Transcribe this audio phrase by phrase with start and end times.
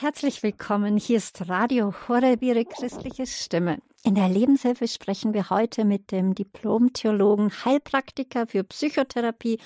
[0.00, 0.96] Herzlich willkommen.
[0.96, 3.82] Hier ist Radio Horeb, Ihre christliche Stimme.
[4.02, 9.58] In der Lebenshilfe sprechen wir heute mit dem Diplom-Theologen, Heilpraktiker für Psychotherapie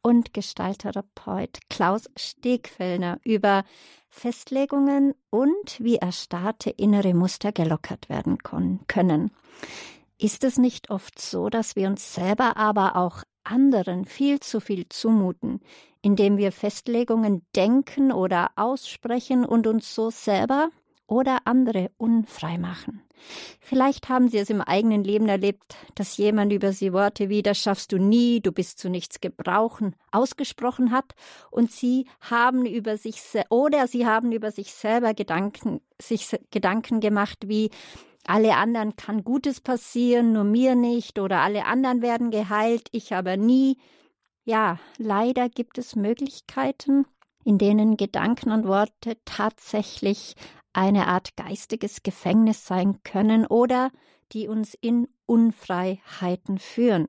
[0.00, 3.64] und Gestalttherapeut Klaus Stegfellner über
[4.08, 9.30] Festlegungen und wie erstarrte innere Muster gelockert werden können.
[10.16, 14.88] Ist es nicht oft so, dass wir uns selber, aber auch anderen viel zu viel
[14.88, 15.60] zumuten,
[16.02, 20.70] indem wir Festlegungen denken oder aussprechen und uns so selber
[21.06, 23.02] oder andere unfrei machen.
[23.60, 27.58] Vielleicht haben Sie es im eigenen Leben erlebt, dass jemand über Sie Worte wie das
[27.58, 31.14] schaffst du nie, du bist zu nichts gebrauchen ausgesprochen hat
[31.50, 37.38] und Sie haben über sich oder Sie haben über sich selber Gedanken sich Gedanken gemacht
[37.46, 37.70] wie
[38.24, 43.36] alle anderen kann Gutes passieren, nur mir nicht, oder alle anderen werden geheilt, ich aber
[43.36, 43.78] nie.
[44.44, 47.06] Ja, leider gibt es Möglichkeiten,
[47.44, 50.34] in denen Gedanken und Worte tatsächlich
[50.72, 53.90] eine Art geistiges Gefängnis sein können oder
[54.32, 57.08] die uns in Unfreiheiten führen.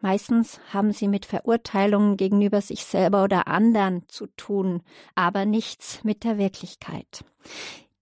[0.00, 4.82] Meistens haben sie mit Verurteilungen gegenüber sich selber oder anderen zu tun,
[5.16, 7.24] aber nichts mit der Wirklichkeit.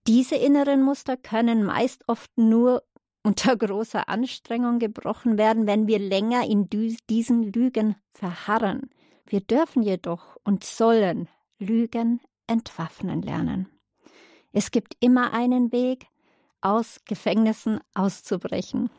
[0.07, 2.83] Diese inneren Muster können meist oft nur
[3.23, 6.69] unter großer Anstrengung gebrochen werden, wenn wir länger in
[7.09, 8.89] diesen Lügen verharren.
[9.25, 11.27] Wir dürfen jedoch und sollen
[11.59, 13.67] Lügen entwaffnen lernen.
[14.53, 16.07] Es gibt immer einen Weg,
[16.61, 18.89] aus Gefängnissen auszubrechen.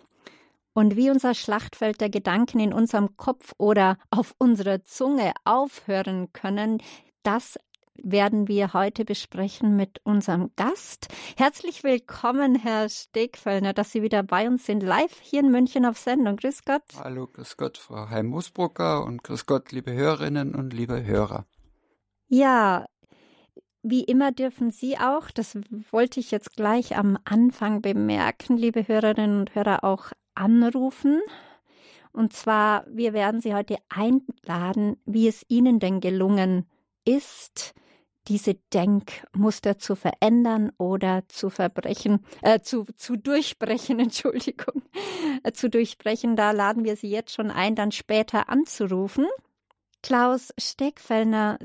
[0.74, 6.80] Und wie unser Schlachtfeld der Gedanken in unserem Kopf oder auf unserer Zunge aufhören können,
[7.22, 7.58] das
[8.02, 11.08] werden wir heute besprechen mit unserem Gast.
[11.36, 15.98] Herzlich willkommen, Herr Stegfellner, dass Sie wieder bei uns sind, live hier in München auf
[15.98, 16.36] Sendung.
[16.36, 16.82] Grüß Gott.
[17.02, 21.46] Hallo, grüß Gott, Frau Heim-Musbrucker und grüß Gott, liebe Hörerinnen und liebe Hörer.
[22.28, 22.86] Ja,
[23.82, 25.56] wie immer dürfen Sie auch, das
[25.90, 31.20] wollte ich jetzt gleich am Anfang bemerken, liebe Hörerinnen und Hörer, auch anrufen.
[32.12, 36.66] Und zwar, wir werden Sie heute einladen, wie es Ihnen denn gelungen
[37.04, 37.74] ist,
[38.28, 44.82] diese Denkmuster zu verändern oder zu verbrechen, äh, zu, zu durchbrechen, Entschuldigung,
[45.42, 46.36] äh, zu durchbrechen.
[46.36, 49.26] Da laden wir Sie jetzt schon ein, dann später anzurufen.
[50.02, 51.58] Klaus Steckfellner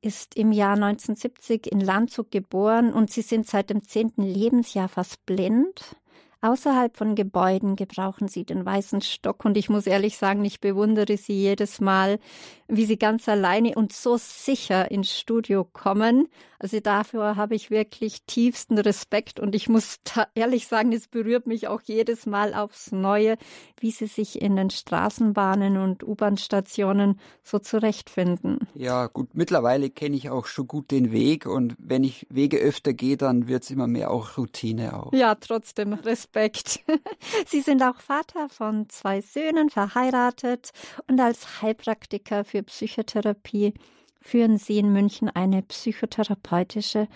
[0.00, 5.24] ist im Jahr 1970 in Landshut geboren und Sie sind seit dem zehnten Lebensjahr fast
[5.26, 5.96] blind.
[6.42, 11.16] Außerhalb von Gebäuden gebrauchen sie den weißen Stock und ich muss ehrlich sagen, ich bewundere
[11.16, 12.18] sie jedes Mal,
[12.68, 16.28] wie sie ganz alleine und so sicher ins Studio kommen.
[16.58, 20.00] Also dafür habe ich wirklich tiefsten Respekt und ich muss
[20.34, 23.36] ehrlich sagen, es berührt mich auch jedes Mal aufs Neue,
[23.78, 28.66] wie sie sich in den Straßenbahnen und U-Bahn-Stationen so zurechtfinden.
[28.74, 32.94] Ja, gut, mittlerweile kenne ich auch schon gut den Weg und wenn ich Wege öfter
[32.94, 35.12] gehe, dann wird es immer mehr auch Routine auch.
[35.12, 36.80] Ja, trotzdem Respekt.
[37.46, 40.70] Sie sind auch Vater von zwei Söhnen, verheiratet
[41.08, 43.74] und als Heilpraktiker für Psychotherapie
[44.20, 47.08] führen Sie in München eine psychotherapeutische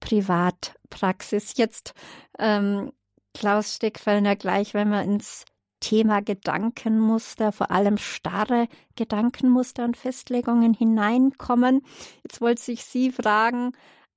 [0.00, 1.56] Privatpraxis.
[1.56, 1.94] Jetzt,
[2.38, 2.92] ähm,
[3.34, 5.44] Klaus Steckfellner, gleich, wenn wir ins
[5.80, 11.82] Thema Gedankenmuster, vor allem starre Gedankenmuster und Festlegungen hineinkommen.
[12.24, 13.72] Jetzt wollte ich Sie fragen,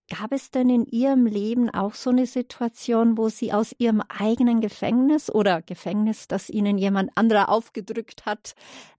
[0.10, 4.60] Gab es denn in Ihrem Leben auch so eine Situation, wo Sie aus Ihrem eigenen
[4.60, 8.56] Gefängnis oder Gefängnis, das Ihnen jemand anderer aufgedrückt hat,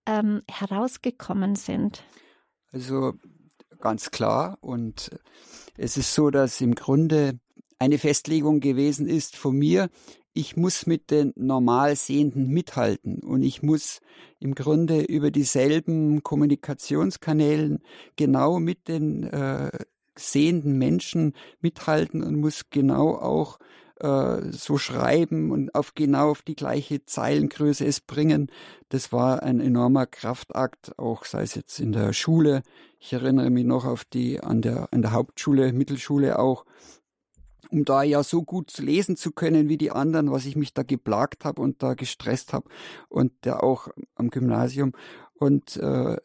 [0.06, 2.04] ähm, herausgekommen sind?
[2.72, 3.14] Also
[3.80, 4.58] ganz klar.
[4.60, 5.10] Und
[5.76, 7.40] es ist so, dass im Grunde
[7.78, 9.88] eine Festlegung gewesen ist von mir,
[10.32, 14.00] ich muss mit den normal Sehenden mithalten und ich muss
[14.38, 17.82] im Grunde über dieselben Kommunikationskanälen
[18.14, 19.70] genau mit den äh,
[20.20, 23.58] sehenden Menschen mithalten und muss genau auch
[24.00, 28.50] äh, so schreiben und auf genau auf die gleiche Zeilengröße es bringen.
[28.88, 32.62] Das war ein enormer Kraftakt, auch sei es jetzt in der Schule.
[32.98, 36.64] Ich erinnere mich noch auf die an der an der Hauptschule, Mittelschule auch,
[37.70, 40.82] um da ja so gut lesen zu können wie die anderen, was ich mich da
[40.82, 42.68] geplagt habe und da gestresst habe
[43.08, 44.92] und der auch am Gymnasium
[45.34, 46.16] und äh,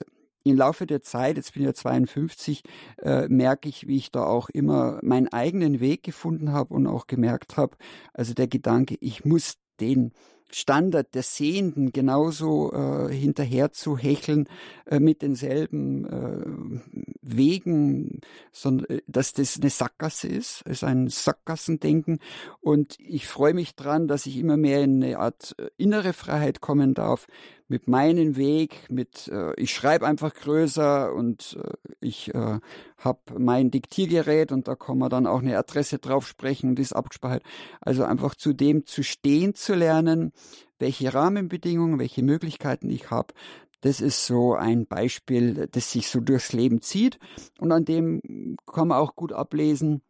[0.45, 2.63] im Laufe der Zeit, jetzt bin ich ja 52,
[3.01, 7.07] äh, merke ich, wie ich da auch immer meinen eigenen Weg gefunden habe und auch
[7.07, 7.75] gemerkt habe,
[8.13, 10.11] also der Gedanke, ich muss den
[10.51, 14.47] Standard der Sehenden genauso äh, hinterher zu hecheln
[14.85, 18.21] äh, mit denselben äh, Wegen,
[18.51, 22.19] sondern äh, dass das eine Sackgasse ist, ist ein Sackgassendenken.
[22.61, 26.61] Und ich freue mich dran, dass ich immer mehr in eine Art äh, innere Freiheit
[26.61, 27.27] kommen darf,
[27.67, 32.59] mit meinem Weg, mit äh, ich schreibe einfach größer und äh, ich äh,
[32.97, 36.93] habe mein Diktiergerät und da kann man dann auch eine Adresse drauf sprechen und ist
[36.93, 37.43] abgespeichert.
[37.81, 40.31] Also einfach zu dem zu stehen zu lernen,
[40.77, 43.33] welche Rahmenbedingungen, welche Möglichkeiten ich habe.
[43.81, 47.19] Das ist so ein Beispiel, das sich so durchs Leben zieht
[47.59, 50.01] und an dem kann man auch gut ablesen,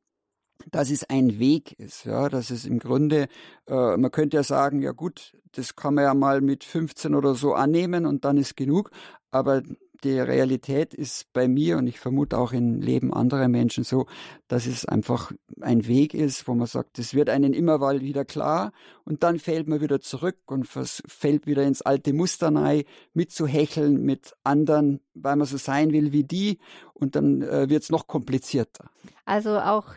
[0.72, 3.28] dass es ein Weg ist, ja, dass es im Grunde,
[3.68, 7.36] äh, man könnte ja sagen, ja gut, das kann man ja mal mit 15 oder
[7.36, 8.92] so annehmen und dann ist genug,
[9.32, 9.62] aber
[10.04, 14.06] die Realität ist bei mir und ich vermute auch im Leben anderer Menschen so,
[14.48, 15.32] dass es einfach
[15.62, 18.72] ein Weg ist, wo man sagt, es wird einen immer mal wieder klar
[19.04, 24.34] und dann fällt man wieder zurück und fällt wieder ins alte Muster rein, mitzuhecheln mit
[24.44, 26.60] anderen, weil man so sein will wie die
[26.94, 28.90] und dann äh, wird es noch komplizierter.
[29.26, 29.96] Also auch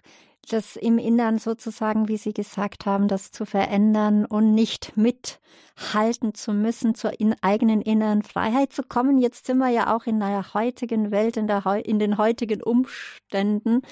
[0.48, 6.52] das im Innern sozusagen, wie Sie gesagt haben, das zu verändern und nicht mithalten zu
[6.52, 9.18] müssen, zur in eigenen inneren Freiheit zu kommen.
[9.18, 13.82] Jetzt sind wir ja auch in der heutigen Welt, in, der, in den heutigen Umständen,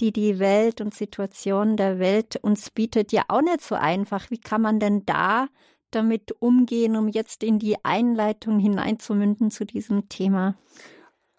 [0.00, 4.30] die die Welt und Situation der Welt uns bietet, ja auch nicht so einfach.
[4.30, 5.48] Wie kann man denn da
[5.90, 10.56] damit umgehen, um jetzt in die Einleitung hineinzumünden zu diesem Thema?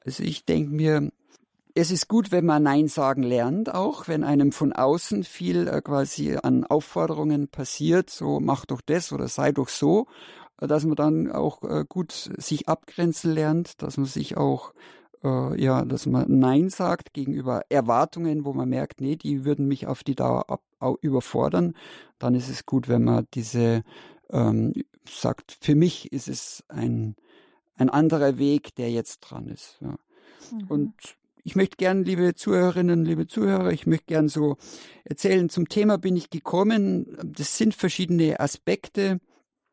[0.05, 1.11] Also ich denke mir,
[1.77, 5.81] es ist gut, wenn man Nein sagen lernt, auch wenn einem von außen viel äh,
[5.81, 10.07] quasi an Aufforderungen passiert, so mach doch das oder sei doch so,
[10.57, 14.73] dass man dann auch äh, gut sich abgrenzen lernt, dass man sich auch
[15.23, 19.85] äh, ja, dass man Nein sagt gegenüber Erwartungen, wo man merkt, nee, die würden mich
[19.85, 20.63] auf die Dauer ab,
[21.01, 21.75] überfordern.
[22.17, 23.83] Dann ist es gut, wenn man diese
[24.31, 24.73] ähm,
[25.07, 27.15] sagt, für mich ist es ein,
[27.75, 29.77] ein anderer Weg, der jetzt dran ist.
[29.79, 29.95] Ja.
[30.51, 30.67] Mhm.
[30.67, 30.93] Und
[31.47, 34.57] ich möchte gern, liebe Zuhörerinnen, liebe Zuhörer, ich möchte gern so
[35.05, 37.17] erzählen, zum Thema bin ich gekommen.
[37.23, 39.21] Das sind verschiedene Aspekte,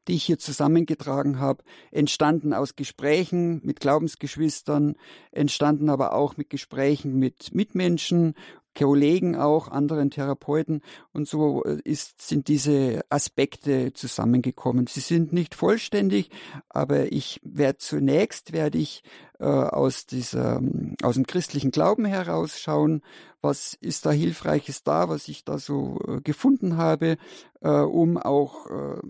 [0.06, 4.94] die ich hier zusammengetragen habe, entstanden aus Gesprächen mit Glaubensgeschwistern,
[5.32, 8.34] entstanden aber auch mit Gesprächen mit Mitmenschen
[8.74, 10.82] Kollegen auch, anderen Therapeuten.
[11.12, 14.86] Und so äh, ist, sind diese Aspekte zusammengekommen.
[14.86, 16.30] Sie sind nicht vollständig,
[16.68, 19.02] aber ich werde zunächst werde ich
[19.38, 20.60] äh, aus dieser
[21.02, 23.02] aus dem christlichen Glauben herausschauen,
[23.40, 27.16] was ist da hilfreiches da, was ich da so äh, gefunden habe,
[27.60, 29.00] äh, um auch äh,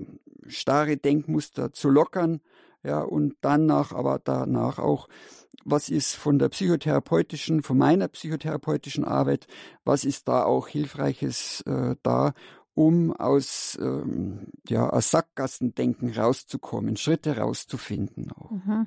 [0.48, 2.40] starre Denkmuster zu lockern,
[2.84, 5.08] ja und danach aber danach auch
[5.64, 9.46] was ist von der psychotherapeutischen, von meiner psychotherapeutischen Arbeit,
[9.84, 12.34] was ist da auch Hilfreiches äh, da,
[12.74, 18.50] um aus, ähm, ja, aus Sackgassendenken rauszukommen, Schritte rauszufinden auch.
[18.50, 18.86] Mhm.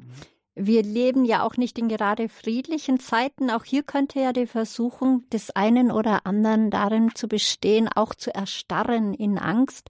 [0.59, 3.51] Wir leben ja auch nicht in gerade friedlichen Zeiten.
[3.51, 8.33] Auch hier könnte ja die Versuchung des einen oder anderen darin zu bestehen, auch zu
[8.33, 9.89] erstarren in Angst.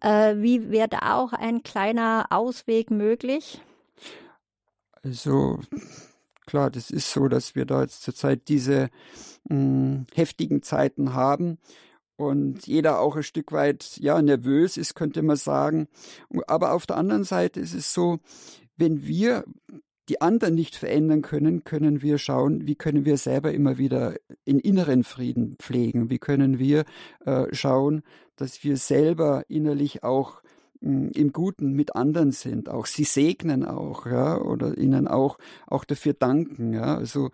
[0.00, 3.60] Äh, wie wäre da auch ein kleiner Ausweg möglich?
[5.02, 5.58] Also
[6.46, 8.90] Klar, das ist so, dass wir da jetzt zurzeit diese
[9.48, 11.58] mh, hm, heftigen Zeiten haben
[12.16, 15.88] und jeder auch ein Stück weit ja nervös ist, könnte man sagen.
[16.46, 18.18] Aber auf der anderen Seite ist es so,
[18.76, 19.44] wenn wir
[20.08, 24.58] die anderen nicht verändern können, können wir schauen, wie können wir selber immer wieder in
[24.58, 26.84] inneren Frieden pflegen, wie können wir
[27.24, 28.02] äh, schauen,
[28.36, 30.42] dass wir selber innerlich auch
[30.84, 36.12] im Guten mit anderen sind, auch sie segnen auch, ja, oder ihnen auch, auch dafür
[36.12, 36.96] danken, ja.
[36.96, 37.30] Also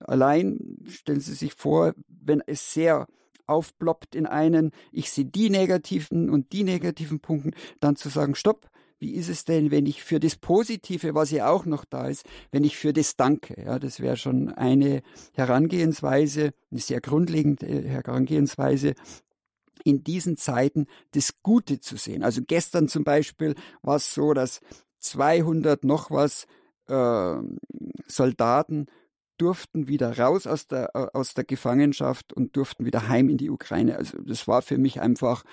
[0.00, 3.06] allein stellen Sie sich vor, wenn es sehr
[3.46, 7.50] aufploppt in einen, ich sehe die negativen und die negativen Punkte,
[7.80, 8.70] dann zu sagen, stopp,
[9.04, 12.24] wie ist es denn, wenn ich für das Positive, was ja auch noch da ist,
[12.52, 13.62] wenn ich für das danke?
[13.62, 15.02] Ja, das wäre schon eine
[15.34, 18.94] Herangehensweise, eine sehr grundlegende Herangehensweise,
[19.84, 22.22] in diesen Zeiten das Gute zu sehen.
[22.22, 24.62] Also gestern zum Beispiel war es so, dass
[25.00, 26.46] 200 noch was
[26.88, 27.36] äh,
[28.06, 28.86] Soldaten
[29.36, 33.50] durften wieder raus aus der, äh, aus der Gefangenschaft und durften wieder heim in die
[33.50, 33.98] Ukraine.
[33.98, 35.44] Also das war für mich einfach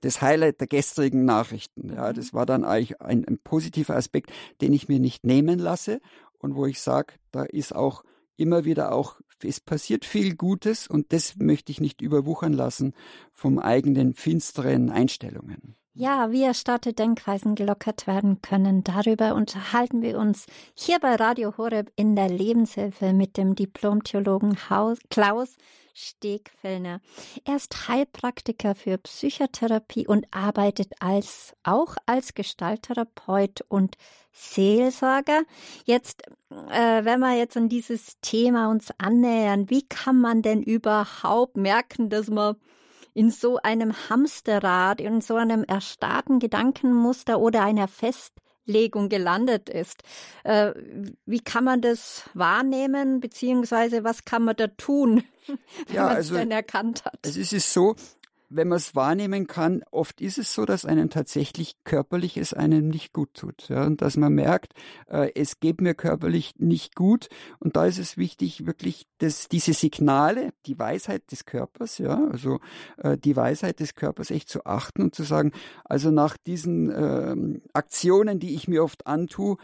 [0.00, 1.92] das Highlight der gestrigen Nachrichten.
[1.94, 4.30] Ja, das war dann eigentlich ein, ein positiver Aspekt,
[4.60, 6.00] den ich mir nicht nehmen lasse
[6.38, 8.02] und wo ich sage, da ist auch
[8.36, 12.94] immer wieder auch, es passiert viel Gutes und das möchte ich nicht überwuchern lassen
[13.32, 15.76] vom eigenen finsteren Einstellungen.
[15.92, 21.90] Ja, wie erstarrte Denkweisen gelockert werden können, darüber unterhalten wir uns hier bei Radio Horeb
[21.96, 24.56] in der Lebenshilfe mit dem Diplom-Theologen
[25.10, 25.56] Klaus
[26.00, 27.00] Stegfellner.
[27.44, 33.96] Er ist Heilpraktiker für Psychotherapie und arbeitet als, auch als Gestalttherapeut und
[34.32, 35.42] Seelsorger.
[35.84, 36.22] Jetzt,
[36.70, 42.08] äh, wenn wir jetzt an dieses Thema uns annähern, wie kann man denn überhaupt merken,
[42.08, 42.56] dass man
[43.12, 48.34] in so einem Hamsterrad, in so einem erstarrten Gedankenmuster oder einer fest
[48.70, 50.02] Festlegung gelandet ist.
[50.44, 50.72] Äh,
[51.26, 55.24] wie kann man das wahrnehmen, beziehungsweise was kann man da tun,
[55.86, 57.18] wenn ja, man es also, denn erkannt hat?
[57.22, 57.96] Es ist so,
[58.50, 62.88] wenn man es wahrnehmen kann, oft ist es so, dass einem tatsächlich körperlich es einem
[62.88, 63.68] nicht gut tut.
[63.68, 64.74] Ja, und dass man merkt,
[65.08, 67.28] äh, es geht mir körperlich nicht gut.
[67.60, 72.58] Und da ist es wichtig, wirklich dass diese Signale, die Weisheit des Körpers, ja, also
[72.96, 75.52] äh, die Weisheit des Körpers echt zu achten und zu sagen,
[75.84, 79.58] also nach diesen äh, Aktionen, die ich mir oft antue,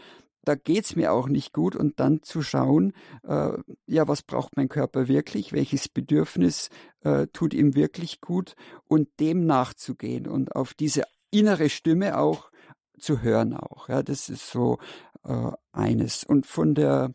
[0.47, 2.93] da geht's mir auch nicht gut und dann zu schauen,
[3.27, 3.51] äh,
[3.85, 6.69] ja, was braucht mein Körper wirklich, welches Bedürfnis
[7.07, 8.55] äh, tut ihm wirklich gut
[8.87, 12.51] und dem nachzugehen und auf diese innere Stimme auch
[12.99, 13.89] zu hören auch.
[13.89, 14.79] Ja, das ist so
[15.23, 16.23] äh, eines.
[16.23, 17.13] Und von der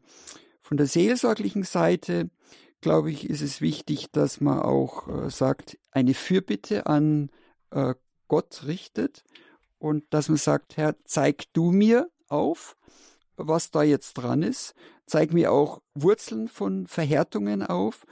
[0.61, 2.31] von der seelsorglichen Seite
[2.81, 7.31] glaube ich, ist es wichtig, dass man auch äh, sagt, eine Fürbitte an
[7.71, 7.95] äh,
[8.29, 9.25] Gott richtet
[9.79, 12.77] und dass man sagt, Herr, zeig du mir auf,
[13.37, 14.75] was da jetzt dran ist.
[15.07, 18.05] Zeig mir auch Wurzeln von Verhärtungen auf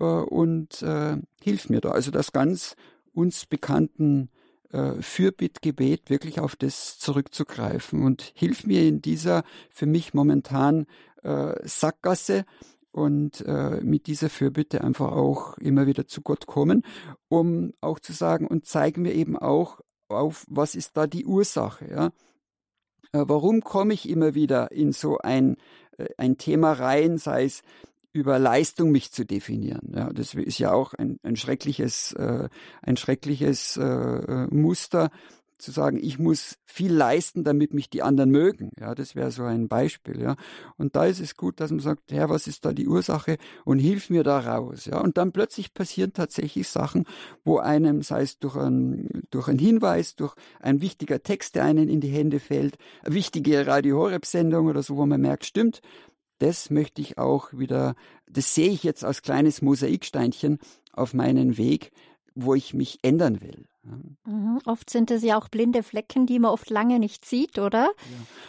[0.00, 1.90] äh, und äh, hilf mir da.
[1.90, 2.76] Also das ganz
[3.12, 4.30] uns bekannten
[4.72, 10.86] äh, Fürbittgebet wirklich auf das zurückzugreifen und hilf mir in dieser für mich momentan
[11.22, 12.44] äh, Sackgasse
[12.92, 16.82] und äh, mit dieser Fürbitte einfach auch immer wieder zu Gott kommen,
[17.28, 21.90] um auch zu sagen und zeig mir eben auch auf, was ist da die Ursache,
[21.90, 22.06] ja.
[23.12, 25.56] Äh, warum komme ich immer wieder in so ein,
[25.98, 27.62] äh, ein Thema rein, sei es
[28.16, 29.92] über Leistung mich zu definieren.
[29.94, 32.48] Ja, das ist ja auch ein, ein schreckliches, äh,
[32.82, 35.10] ein schreckliches äh, Muster,
[35.58, 38.70] zu sagen, ich muss viel leisten, damit mich die anderen mögen.
[38.78, 40.20] Ja, das wäre so ein Beispiel.
[40.20, 40.36] Ja,
[40.76, 43.78] und da ist es gut, dass man sagt, Herr, was ist da die Ursache und
[43.78, 44.84] hilf mir da raus.
[44.84, 47.04] Ja, und dann plötzlich passieren tatsächlich Sachen,
[47.44, 51.88] wo einem, sei es durch ein, durch einen Hinweis, durch ein wichtiger Text, der einen
[51.88, 55.80] in die Hände fällt, eine wichtige Radio Horeb Sendung oder so, wo man merkt, stimmt,
[56.38, 57.94] das möchte ich auch wieder,
[58.28, 60.58] das sehe ich jetzt als kleines Mosaiksteinchen
[60.92, 61.92] auf meinen Weg,
[62.34, 63.66] wo ich mich ändern will.
[64.26, 64.60] Mhm.
[64.66, 67.84] Oft sind es ja auch blinde Flecken, die man oft lange nicht sieht, oder?
[67.84, 67.92] Ja.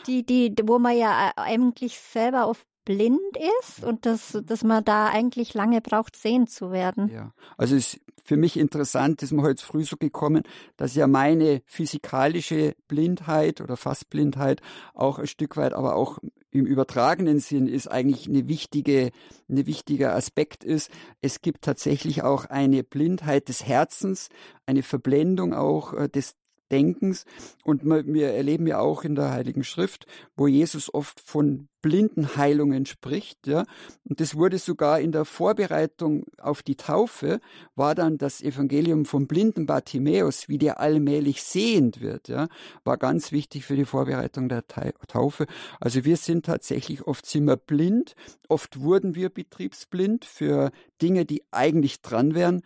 [0.07, 3.19] Die, die, wo man ja eigentlich selber oft blind
[3.61, 7.09] ist und dass, dass man da eigentlich lange braucht, sehen zu werden.
[7.09, 10.43] Ja, also es ist für mich interessant, ist mir heute früh so gekommen,
[10.77, 14.61] dass ja meine physikalische Blindheit oder Fassblindheit
[14.93, 16.19] auch ein Stück weit, aber auch
[16.59, 19.11] im übertragenen Sinn ist eigentlich eine wichtige,
[19.49, 20.91] eine wichtiger Aspekt ist.
[21.21, 24.29] Es gibt tatsächlich auch eine Blindheit des Herzens,
[24.65, 26.35] eine Verblendung auch äh, des
[26.71, 27.25] Denkens.
[27.63, 30.05] Und wir erleben ja auch in der Heiligen Schrift,
[30.35, 33.63] wo Jesus oft von Blindenheilungen spricht, ja.
[34.03, 37.39] Und das wurde sogar in der Vorbereitung auf die Taufe,
[37.75, 42.47] war dann das Evangelium vom blinden Bartimäus, wie der allmählich sehend wird, ja,
[42.83, 45.45] war ganz wichtig für die Vorbereitung der Taufe.
[45.79, 48.15] Also wir sind tatsächlich oft wir blind,
[48.49, 50.71] oft wurden wir betriebsblind für
[51.01, 52.63] Dinge, die eigentlich dran wären.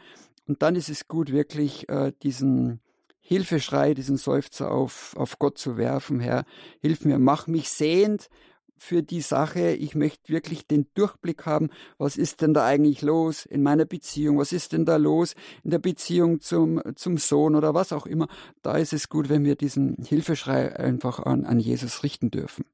[0.47, 2.81] Und dann ist es gut, wirklich äh, diesen
[3.21, 6.19] Hilfeschrei, diesen Seufzer auf, auf Gott zu werfen.
[6.19, 6.43] Herr,
[6.79, 8.29] hilf mir, mach mich sehend
[8.75, 9.73] für die Sache.
[9.73, 11.69] Ich möchte wirklich den Durchblick haben.
[11.99, 14.39] Was ist denn da eigentlich los in meiner Beziehung?
[14.39, 18.27] Was ist denn da los in der Beziehung zum, zum Sohn oder was auch immer?
[18.63, 22.65] Da ist es gut, wenn wir diesen Hilfeschrei einfach an, an Jesus richten dürfen.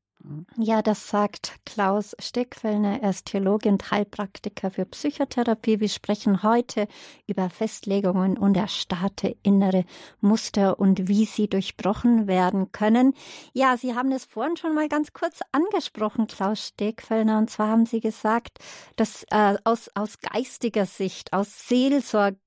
[0.57, 3.01] Ja, das sagt Klaus Steckfellner.
[3.01, 5.79] Er ist Theologe und Heilpraktiker für Psychotherapie.
[5.79, 6.87] Wir sprechen heute
[7.27, 9.85] über Festlegungen und erstarrte innere
[10.19, 13.13] Muster und wie sie durchbrochen werden können.
[13.53, 17.37] Ja, Sie haben es vorhin schon mal ganz kurz angesprochen, Klaus Steckfellner.
[17.37, 18.59] Und zwar haben Sie gesagt,
[18.95, 22.37] dass äh, aus, aus geistiger Sicht, aus Seelsorge,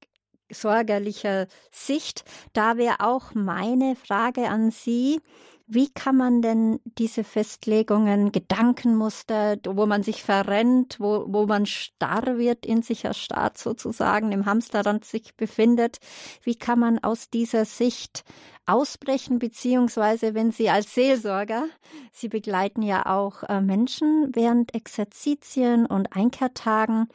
[0.53, 5.21] sorgerlicher Sicht, da wäre auch meine Frage an Sie,
[5.73, 12.39] wie kann man denn diese Festlegungen, Gedankenmuster, wo man sich verrennt, wo, wo man starr
[12.39, 15.99] wird, in sich erstarrt sozusagen, im Hamsterrad sich befindet,
[16.43, 18.25] wie kann man aus dieser Sicht
[18.67, 21.67] ausbrechen, beziehungsweise wenn Sie als Seelsorger,
[22.13, 27.09] Sie begleiten ja auch äh, Menschen während Exerzitien und Einkehrtagen,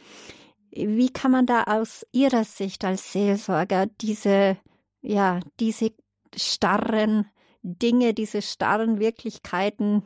[0.71, 4.57] wie kann man da aus Ihrer Sicht als Seelsorger diese,
[5.01, 5.91] ja, diese
[6.35, 7.29] starren
[7.65, 10.03] Dinge, diese starren Wirklichkeiten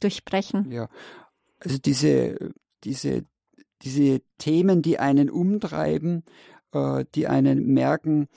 [0.00, 0.70] durchbrechen.
[0.70, 0.88] Ja,
[1.60, 2.52] also diese,
[2.84, 3.24] diese,
[3.82, 6.24] diese Themen, die einen umtreiben,
[6.72, 8.28] äh, die einen merken,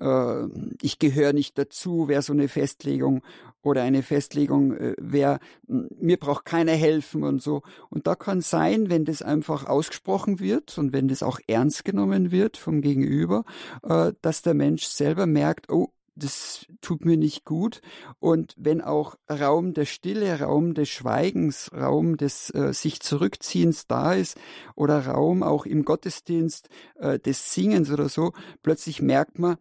[0.00, 0.46] äh,
[0.82, 3.22] ich gehöre nicht dazu, wäre so eine Festlegung
[3.62, 7.62] oder eine Festlegung, äh, wer mir braucht keiner helfen und so.
[7.88, 12.30] Und da kann sein, wenn das einfach ausgesprochen wird und wenn das auch ernst genommen
[12.30, 13.44] wird vom Gegenüber,
[13.82, 17.80] äh, dass der Mensch selber merkt, oh, das tut mir nicht gut.
[18.18, 24.14] Und wenn auch Raum der Stille, Raum des Schweigens, Raum des äh, sich Zurückziehens da
[24.14, 24.36] ist
[24.74, 28.32] oder Raum auch im Gottesdienst äh, des Singens oder so,
[28.62, 29.56] plötzlich merkt man,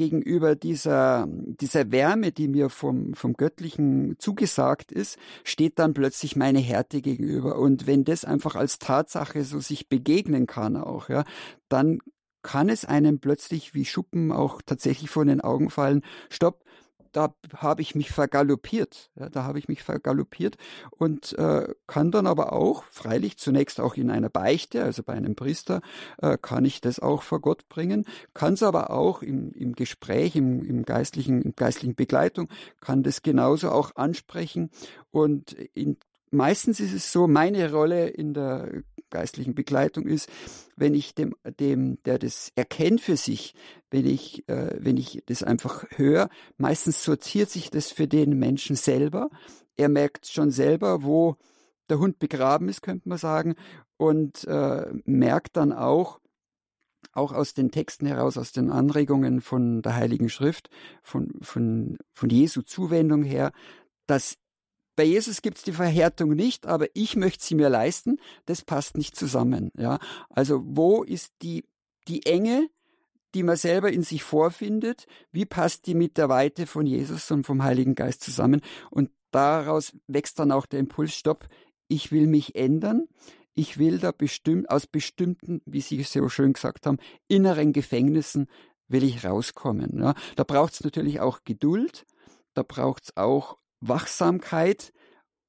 [0.00, 6.58] gegenüber dieser, dieser Wärme, die mir vom, vom Göttlichen zugesagt ist, steht dann plötzlich meine
[6.58, 7.58] Härte gegenüber.
[7.58, 11.24] Und wenn das einfach als Tatsache so sich begegnen kann auch, ja,
[11.68, 11.98] dann
[12.42, 16.64] kann es einem plötzlich wie Schuppen auch tatsächlich vor den Augen fallen, stopp,
[17.12, 19.10] da habe ich mich vergaloppiert.
[19.18, 20.56] Ja, da habe ich mich vergaloppiert
[20.90, 25.34] und äh, kann dann aber auch, freilich zunächst auch in einer Beichte, also bei einem
[25.34, 25.80] Priester,
[26.18, 28.04] äh, kann ich das auch vor Gott bringen,
[28.34, 32.48] kann es aber auch im, im Gespräch, im, im geistlichen, in geistlichen Begleitung,
[32.80, 34.70] kann das genauso auch ansprechen
[35.10, 35.96] und in
[36.30, 40.28] Meistens ist es so, meine Rolle in der geistlichen Begleitung ist,
[40.76, 43.54] wenn ich dem, dem, der das erkennt für sich,
[43.90, 48.76] wenn ich, äh, wenn ich das einfach höre, meistens sortiert sich das für den Menschen
[48.76, 49.28] selber.
[49.76, 51.36] Er merkt schon selber, wo
[51.88, 53.56] der Hund begraben ist, könnte man sagen,
[53.96, 56.20] und äh, merkt dann auch,
[57.12, 60.70] auch aus den Texten heraus, aus den Anregungen von der Heiligen Schrift,
[61.02, 63.50] von, von, von Jesu Zuwendung her,
[64.06, 64.36] dass
[64.96, 68.18] bei Jesus gibt es die Verhärtung nicht, aber ich möchte sie mir leisten.
[68.46, 69.70] Das passt nicht zusammen.
[69.76, 71.64] Ja, also wo ist die
[72.08, 72.68] die Enge,
[73.34, 75.06] die man selber in sich vorfindet?
[75.32, 78.60] Wie passt die mit der Weite von Jesus und vom Heiligen Geist zusammen?
[78.90, 81.48] Und daraus wächst dann auch der Impuls: Stopp!
[81.88, 83.06] Ich will mich ändern.
[83.54, 88.46] Ich will da bestimmt aus bestimmten, wie Sie so schön gesagt haben, inneren Gefängnissen
[88.86, 89.98] will ich rauskommen.
[90.00, 92.06] Ja, da braucht es natürlich auch Geduld.
[92.54, 94.92] Da braucht es auch Wachsamkeit,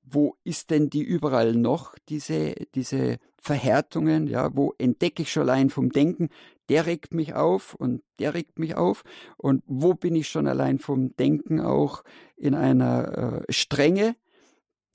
[0.03, 5.69] wo ist denn die überall noch, diese, diese Verhärtungen, ja, wo entdecke ich schon allein
[5.69, 6.29] vom Denken,
[6.69, 9.03] der regt mich auf und der regt mich auf.
[9.37, 12.03] Und wo bin ich schon allein vom Denken auch
[12.35, 14.15] in einer äh, Strenge,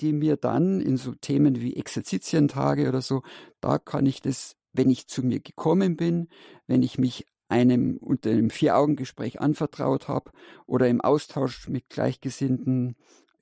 [0.00, 3.23] die mir dann in so Themen wie Exerzitientage oder so,
[3.61, 6.28] da kann ich das, wenn ich zu mir gekommen bin,
[6.66, 10.33] wenn ich mich einem unter einem Vier-Augen-Gespräch anvertraut habe
[10.66, 12.97] oder im Austausch mit Gleichgesinnten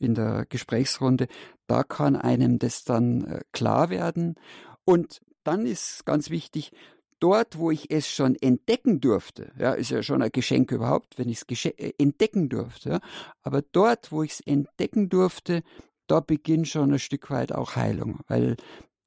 [0.04, 1.26] in der Gesprächsrunde,
[1.66, 4.36] da kann einem das dann äh, klar werden.
[4.84, 6.72] Und dann ist ganz wichtig,
[7.20, 11.28] dort, wo ich es schon entdecken durfte, ja, ist ja schon ein Geschenk überhaupt, wenn
[11.28, 13.00] ich es äh, entdecken durfte, ja,
[13.42, 15.62] aber dort, wo ich es entdecken durfte,
[16.06, 18.56] da beginnt schon ein Stück weit auch Heilung, weil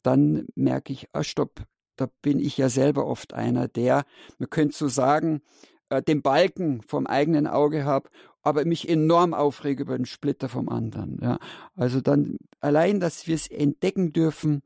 [0.01, 1.63] dann merke ich, ah, stopp,
[1.95, 4.05] da bin ich ja selber oft einer, der,
[4.39, 5.41] man könnte so sagen,
[5.89, 8.09] äh, den Balken vom eigenen Auge habe
[8.47, 11.19] aber mich enorm aufrege über den Splitter vom anderen.
[11.21, 11.37] Ja.
[11.75, 14.61] Also dann allein, dass wir es entdecken dürfen,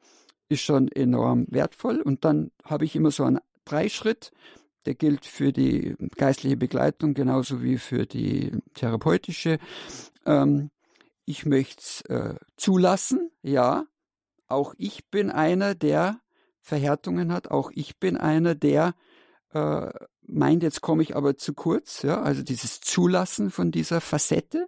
[0.49, 1.99] ist schon enorm wertvoll.
[1.99, 4.31] Und dann habe ich immer so einen Dreischritt,
[4.85, 9.57] der gilt für die geistliche Begleitung genauso wie für die therapeutische.
[10.27, 10.69] Ähm,
[11.25, 13.85] ich möchte es äh, zulassen, ja.
[14.47, 16.19] Auch ich bin einer, der
[16.59, 17.49] Verhärtungen hat.
[17.49, 18.93] Auch ich bin einer, der
[19.53, 19.89] äh,
[20.27, 24.67] meint, jetzt komme ich aber zu kurz, ja, also dieses Zulassen von dieser Facette,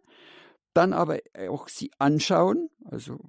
[0.73, 3.19] dann aber auch sie anschauen, also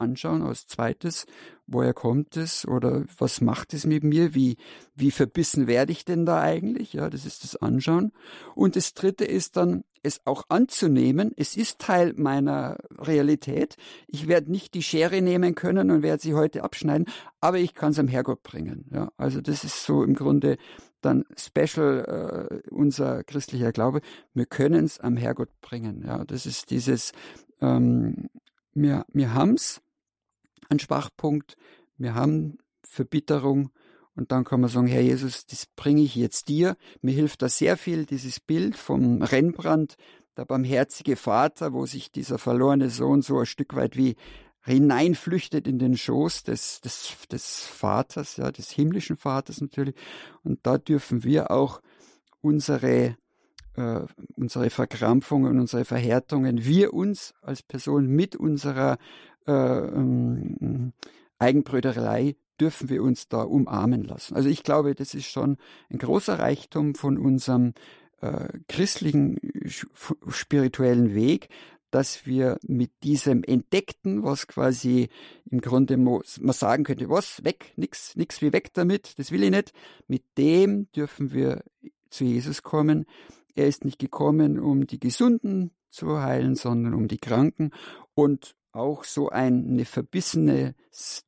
[0.00, 1.26] anschauen als zweites,
[1.66, 4.56] woher kommt es oder was macht es mit mir, wie,
[4.94, 8.12] wie verbissen werde ich denn da eigentlich, ja, das ist das Anschauen.
[8.54, 13.76] Und das dritte ist dann, es auch anzunehmen, es ist Teil meiner Realität.
[14.06, 17.06] Ich werde nicht die Schere nehmen können und werde sie heute abschneiden,
[17.42, 19.12] aber ich kann es am Herrgott bringen, ja.
[19.18, 20.56] Also das ist so im Grunde
[21.00, 24.00] dann special äh, unser christlicher Glaube.
[24.34, 26.04] Wir können es am Herrgott bringen.
[26.06, 27.12] Ja, das ist dieses,
[27.60, 28.28] ähm,
[28.74, 29.80] wir, wir haben es,
[30.68, 31.56] ein Schwachpunkt,
[31.98, 33.70] wir haben Verbitterung
[34.14, 36.76] und dann kann man sagen, Herr Jesus, das bringe ich jetzt dir.
[37.00, 39.96] Mir hilft da sehr viel dieses Bild vom Rembrandt,
[40.36, 44.16] der barmherzige Vater, wo sich dieser verlorene Sohn so ein Stück weit wie
[44.62, 49.94] hineinflüchtet in den Schoß des, des, des Vaters, ja, des himmlischen Vaters natürlich.
[50.42, 51.80] Und da dürfen wir auch
[52.40, 53.16] unsere,
[53.76, 54.00] äh,
[54.36, 58.98] unsere Verkrampfungen, unsere Verhärtungen, wir uns als Person mit unserer
[59.46, 60.92] äh, ähm,
[61.38, 64.36] Eigenbröderei dürfen wir uns da umarmen lassen.
[64.36, 65.56] Also ich glaube, das ist schon
[65.88, 67.72] ein großer Reichtum von unserem
[68.20, 69.38] äh, christlichen
[70.28, 71.48] spirituellen Weg,
[71.90, 75.08] dass wir mit diesem Entdeckten, was quasi
[75.50, 76.22] im Grunde man
[76.52, 79.72] sagen könnte, was, weg, nix, nix wie weg damit, das will ich nicht,
[80.06, 81.62] mit dem dürfen wir
[82.10, 83.06] zu Jesus kommen.
[83.54, 87.70] Er ist nicht gekommen, um die Gesunden zu heilen, sondern um die Kranken.
[88.14, 90.74] Und auch so ein verbissenes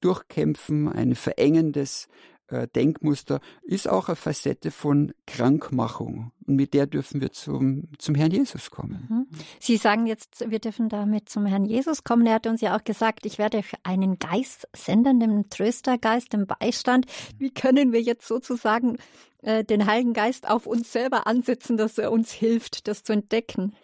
[0.01, 2.09] Durchkämpfen, ein verengendes
[2.53, 6.33] äh, Denkmuster ist auch eine Facette von Krankmachung.
[6.47, 9.07] Und mit der dürfen wir zum, zum Herrn Jesus kommen.
[9.09, 9.27] Mhm.
[9.59, 12.27] Sie sagen jetzt, wir dürfen damit zum Herrn Jesus kommen.
[12.27, 17.07] Er hat uns ja auch gesagt, ich werde einen Geist senden, den Tröstergeist, den Beistand.
[17.39, 18.99] Wie können wir jetzt sozusagen
[19.43, 23.75] äh, den Heiligen Geist auf uns selber ansetzen, dass er uns hilft, das zu entdecken?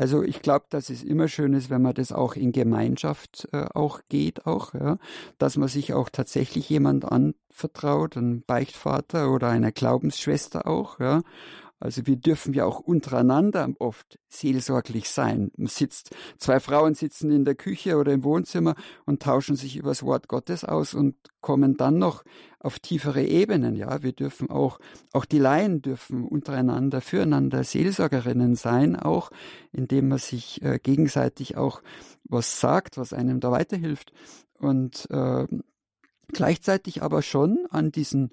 [0.00, 3.66] Also ich glaube, dass es immer schön ist, wenn man das auch in Gemeinschaft äh,
[3.74, 4.96] auch geht, auch, ja,
[5.36, 11.20] dass man sich auch tatsächlich jemand anvertraut, ein Beichtvater oder einer Glaubensschwester auch, ja,
[11.80, 15.50] also wir dürfen ja auch untereinander oft seelsorglich sein.
[15.56, 18.74] Man sitzt, zwei Frauen sitzen in der Küche oder im Wohnzimmer
[19.06, 22.22] und tauschen sich über das Wort Gottes aus und kommen dann noch
[22.58, 23.74] auf tiefere Ebenen.
[23.76, 24.78] Ja, wir dürfen auch,
[25.12, 29.30] auch die Laien dürfen untereinander, füreinander Seelsorgerinnen sein, auch
[29.72, 31.82] indem man sich äh, gegenseitig auch
[32.24, 34.12] was sagt, was einem da weiterhilft.
[34.58, 35.46] Und äh,
[36.28, 38.30] gleichzeitig aber schon an diesen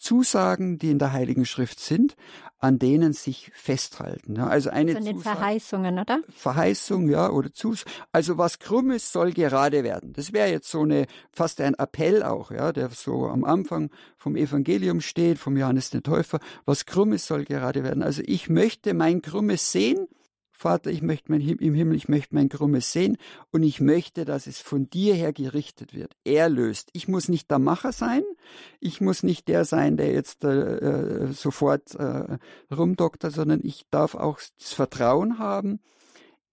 [0.00, 2.16] Zusagen, die in der Heiligen Schrift sind,
[2.58, 4.38] an denen sich festhalten.
[4.38, 6.20] Also eine Von den Zusage, Verheißungen, oder?
[6.28, 7.84] Verheißung, ja, oder Zus.
[8.12, 10.12] Also was krumm ist, soll gerade werden.
[10.12, 14.36] Das wäre jetzt so eine fast ein Appell auch, ja, der so am Anfang vom
[14.36, 16.40] Evangelium steht, vom Johannes den Täufer.
[16.64, 18.02] Was krumm ist, soll gerade werden.
[18.02, 20.08] Also ich möchte mein krummes sehen
[20.60, 23.16] Vater, ich möchte mein, im Himmel, ich möchte mein Krummes sehen
[23.50, 26.12] und ich möchte, dass es von dir her gerichtet wird.
[26.22, 26.90] Er löst.
[26.92, 28.22] Ich muss nicht der Macher sein.
[28.78, 32.36] Ich muss nicht der sein, der jetzt äh, äh sofort äh,
[32.70, 35.80] rumdoktert, sondern ich darf auch das Vertrauen haben.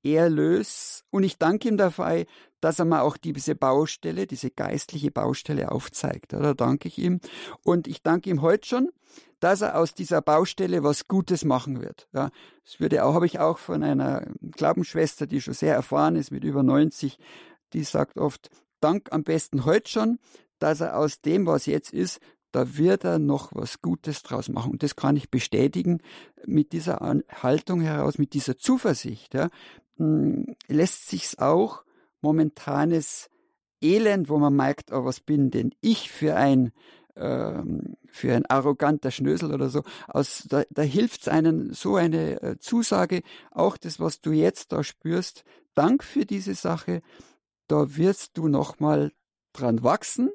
[0.03, 2.23] Er löst und ich danke ihm dafür,
[2.61, 6.31] dass er mir auch diese Baustelle, diese geistliche Baustelle aufzeigt.
[6.31, 7.19] Da danke ich ihm.
[7.61, 8.89] Und ich danke ihm heute schon,
[9.39, 12.07] dass er aus dieser Baustelle was Gutes machen wird.
[12.13, 12.29] Ja,
[12.63, 16.43] das würde auch, habe ich auch von einer Glaubensschwester, die schon sehr erfahren ist, mit
[16.43, 17.17] über 90,
[17.73, 20.19] die sagt oft, Dank am besten heute schon,
[20.59, 22.19] dass er aus dem, was jetzt ist,
[22.51, 24.71] da wird er noch was Gutes draus machen.
[24.71, 25.99] Und das kann ich bestätigen
[26.45, 26.99] mit dieser
[27.41, 29.33] Haltung heraus, mit dieser Zuversicht.
[29.33, 29.49] Ja,
[29.97, 31.83] hm, lässt sich's auch
[32.21, 33.29] momentanes
[33.81, 36.71] Elend, wo man merkt, oh, was bin denn ich für ein
[38.07, 39.83] für ein arroganter Schnösel oder so.
[40.07, 44.71] Aus, da, da hilft es einen so eine äh, Zusage, auch das, was du jetzt
[44.71, 45.43] da spürst,
[45.75, 47.01] Dank für diese Sache,
[47.67, 49.11] da wirst du nochmal
[49.53, 50.31] dran wachsen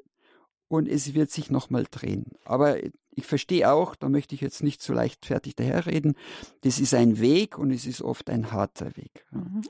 [0.69, 2.31] und es wird sich nochmal drehen.
[2.45, 2.77] Aber
[3.11, 6.15] ich verstehe auch, da möchte ich jetzt nicht so leichtfertig daherreden,
[6.61, 9.25] das ist ein Weg und es ist oft ein harter Weg.
[9.31, 9.63] Mhm.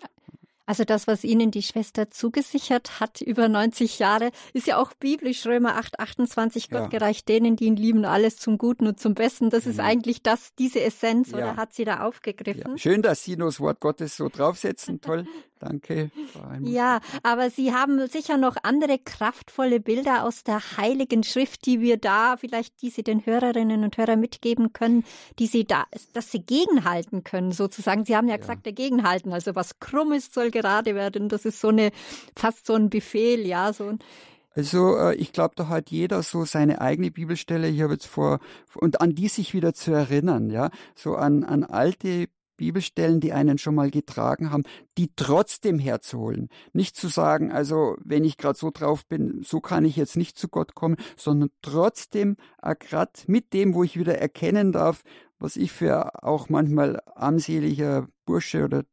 [0.65, 5.45] Also das, was Ihnen die Schwester zugesichert hat über 90 Jahre, ist ja auch biblisch.
[5.45, 6.87] Römer 8, 28, Gott ja.
[6.87, 9.49] gereicht denen, die ihn lieben, alles zum Guten und zum Besten.
[9.49, 9.83] Das ist mhm.
[9.83, 11.37] eigentlich das, diese Essenz, ja.
[11.37, 12.71] oder hat sie da aufgegriffen?
[12.71, 12.77] Ja.
[12.77, 15.01] Schön, dass Sie nur das Wort Gottes so draufsetzen.
[15.01, 15.25] Toll.
[15.63, 16.11] Danke.
[16.61, 21.97] Ja, aber Sie haben sicher noch andere kraftvolle Bilder aus der Heiligen Schrift, die wir
[21.97, 25.05] da vielleicht, die Sie den Hörerinnen und Hörern mitgeben können,
[25.39, 28.03] die Sie da, dass Sie gegenhalten können, sozusagen.
[28.03, 28.41] Sie haben ja, ja.
[28.41, 29.31] gesagt, dagegenhalten.
[29.31, 31.29] Also was krumm ist, soll gerade werden.
[31.29, 31.91] Das ist so eine,
[32.35, 33.99] fast so ein Befehl, ja, so ein,
[34.55, 37.69] also äh, ich glaube, da hat jeder so seine eigene Bibelstelle.
[37.69, 38.39] Ich habe jetzt vor
[38.75, 43.57] und an die sich wieder zu erinnern, ja, so an an alte Bibelstellen, die einen
[43.57, 44.63] schon mal getragen haben,
[44.97, 46.49] die trotzdem herzuholen.
[46.71, 50.37] Nicht zu sagen, also wenn ich gerade so drauf bin, so kann ich jetzt nicht
[50.37, 52.37] zu Gott kommen, sondern trotzdem
[52.79, 55.03] gerade mit dem, wo ich wieder erkennen darf,
[55.39, 58.83] was ich für auch manchmal armseliger Bursche oder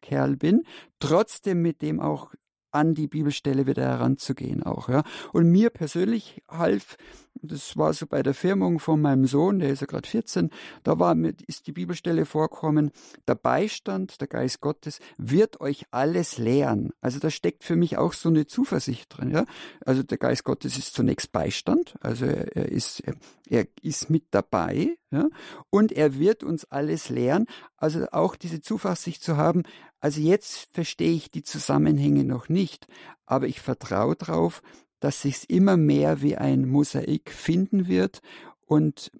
[0.00, 0.62] Kerl bin,
[0.98, 2.32] trotzdem mit dem auch
[2.72, 5.02] an die Bibelstelle wieder heranzugehen auch, ja.
[5.32, 6.96] Und mir persönlich half,
[7.34, 10.50] das war so bei der Firmung von meinem Sohn, der ist ja gerade 14,
[10.82, 12.90] da war ist die Bibelstelle vorkommen,
[13.26, 16.92] der Beistand, der Geist Gottes, wird euch alles lehren.
[17.00, 19.44] Also da steckt für mich auch so eine Zuversicht drin, ja.
[19.84, 23.14] Also der Geist Gottes ist zunächst Beistand, also er, er ist, er,
[23.48, 25.28] er ist mit dabei, ja.
[25.70, 27.46] Und er wird uns alles lehren.
[27.76, 29.64] Also auch diese Zuversicht zu haben,
[30.00, 32.86] also jetzt verstehe ich die Zusammenhänge noch nicht,
[33.26, 34.62] aber ich vertraue darauf,
[34.98, 38.20] dass sich immer mehr wie ein Mosaik finden wird.
[38.66, 39.10] Und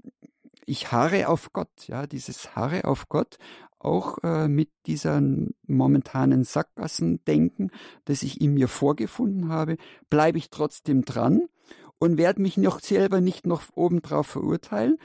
[0.67, 3.39] ich harre auf Gott, ja, dieses Harre auf Gott,
[3.79, 5.23] auch äh, mit dieser
[5.67, 7.71] momentanen Sackgassendenken,
[8.05, 9.79] das ich in mir vorgefunden habe,
[10.11, 11.49] bleibe ich trotzdem dran
[11.99, 14.99] und werde mich noch selber nicht noch obendrauf verurteilen,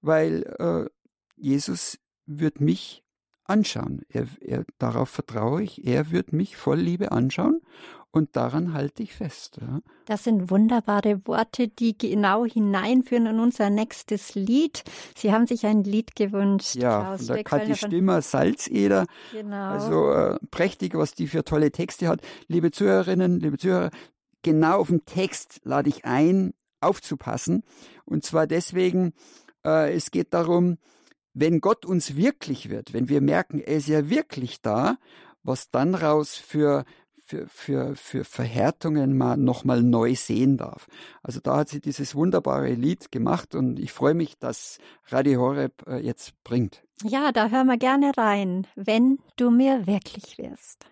[0.00, 0.88] weil äh,
[1.36, 3.02] Jesus wird mich
[3.50, 4.02] anschauen.
[4.08, 5.86] Er, er, darauf vertraue ich.
[5.86, 7.60] Er wird mich voll Liebe anschauen
[8.12, 9.58] und daran halte ich fest.
[9.60, 9.80] Ja.
[10.06, 14.82] Das sind wunderbare Worte, die genau hineinführen in unser nächstes Lied.
[15.14, 16.74] Sie haben sich ein Lied gewünscht.
[16.74, 19.06] Ja, Klaus von der Kathi Stimmer, Salzeder.
[19.32, 19.70] Genau.
[19.70, 22.20] Also äh, prächtig, was die für tolle Texte hat.
[22.48, 23.90] Liebe Zuhörerinnen, liebe Zuhörer,
[24.42, 26.52] genau auf den Text lade ich ein.
[26.80, 27.62] aufzupassen.
[28.06, 29.12] Und zwar deswegen,
[29.64, 30.78] äh, es geht darum,
[31.34, 34.96] wenn Gott uns wirklich wird, wenn wir merken, er ist ja wirklich da,
[35.42, 36.84] was dann raus für
[37.30, 40.88] für, für, für Verhärtungen man nochmal neu sehen darf.
[41.22, 45.86] Also da hat sie dieses wunderbare Lied gemacht und ich freue mich, dass Radio Horeb
[45.86, 46.82] äh, jetzt bringt.
[47.04, 50.86] Ja, da hören wir gerne rein, wenn du mir wirklich wirst.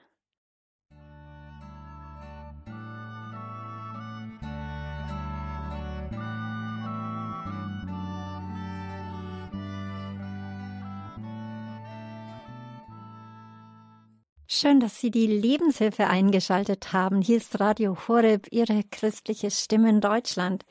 [14.50, 17.20] Schön, dass Sie die Lebenshilfe eingeschaltet haben.
[17.20, 20.64] Hier ist Radio Horeb, Ihre christliche Stimme in Deutschland.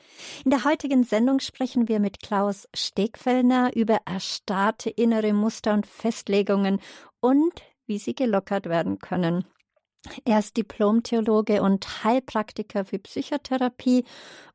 [0.44, 6.80] In der heutigen Sendung sprechen wir mit Klaus Stegfellner über erstarrte innere Muster und Festlegungen
[7.20, 7.52] und
[7.86, 9.44] wie sie gelockert werden können.
[10.24, 14.04] Er ist Diplom-Theologe und Heilpraktiker für Psychotherapie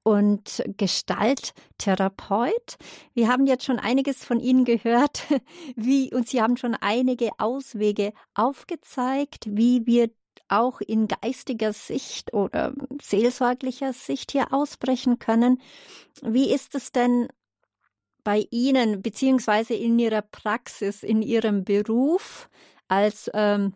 [0.03, 2.77] und Gestalttherapeut.
[3.13, 5.25] Wir haben jetzt schon einiges von Ihnen gehört,
[5.75, 10.10] wie, und Sie haben schon einige Auswege aufgezeigt, wie wir
[10.47, 15.62] auch in geistiger Sicht oder seelsorglicher Sicht hier ausbrechen können.
[16.21, 17.27] Wie ist es denn
[18.23, 22.49] bei Ihnen, beziehungsweise in Ihrer Praxis, in Ihrem Beruf
[22.88, 23.73] als ähm,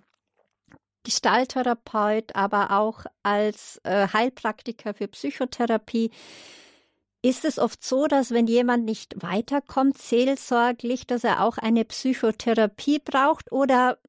[1.08, 6.12] Gestalttherapeut, aber auch als äh, Heilpraktiker für Psychotherapie.
[7.22, 13.00] Ist es oft so, dass wenn jemand nicht weiterkommt, seelsorglich, dass er auch eine Psychotherapie
[13.00, 14.00] braucht oder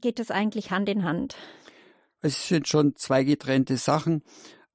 [0.00, 1.34] geht es eigentlich Hand in Hand?
[2.20, 4.22] Es sind schon zwei getrennte Sachen,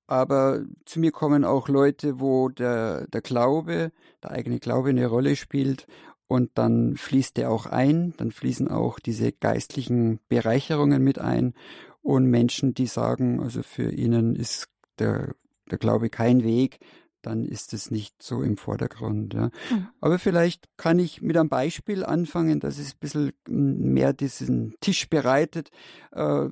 [0.08, 5.38] aber zu mir kommen auch Leute, wo der, der Glaube, der eigene Glaube eine Rolle
[5.38, 5.88] spielt
[6.32, 11.54] und dann fließt der auch ein, dann fließen auch diese geistlichen Bereicherungen mit ein
[12.02, 15.36] und Menschen, die sagen, also für ihnen ist der,
[15.70, 16.80] der Glaube kein Weg,
[17.22, 19.34] dann ist es nicht so im Vordergrund.
[19.34, 19.52] Ja.
[19.72, 19.89] Mhm.
[20.00, 25.10] Aber vielleicht kann ich mit einem Beispiel anfangen, dass es ein bisschen mehr diesen Tisch
[25.10, 25.70] bereitet.
[26.13, 26.48] Äh,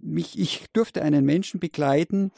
[0.00, 2.30] mich, ich durfte einen Menschen begleiten,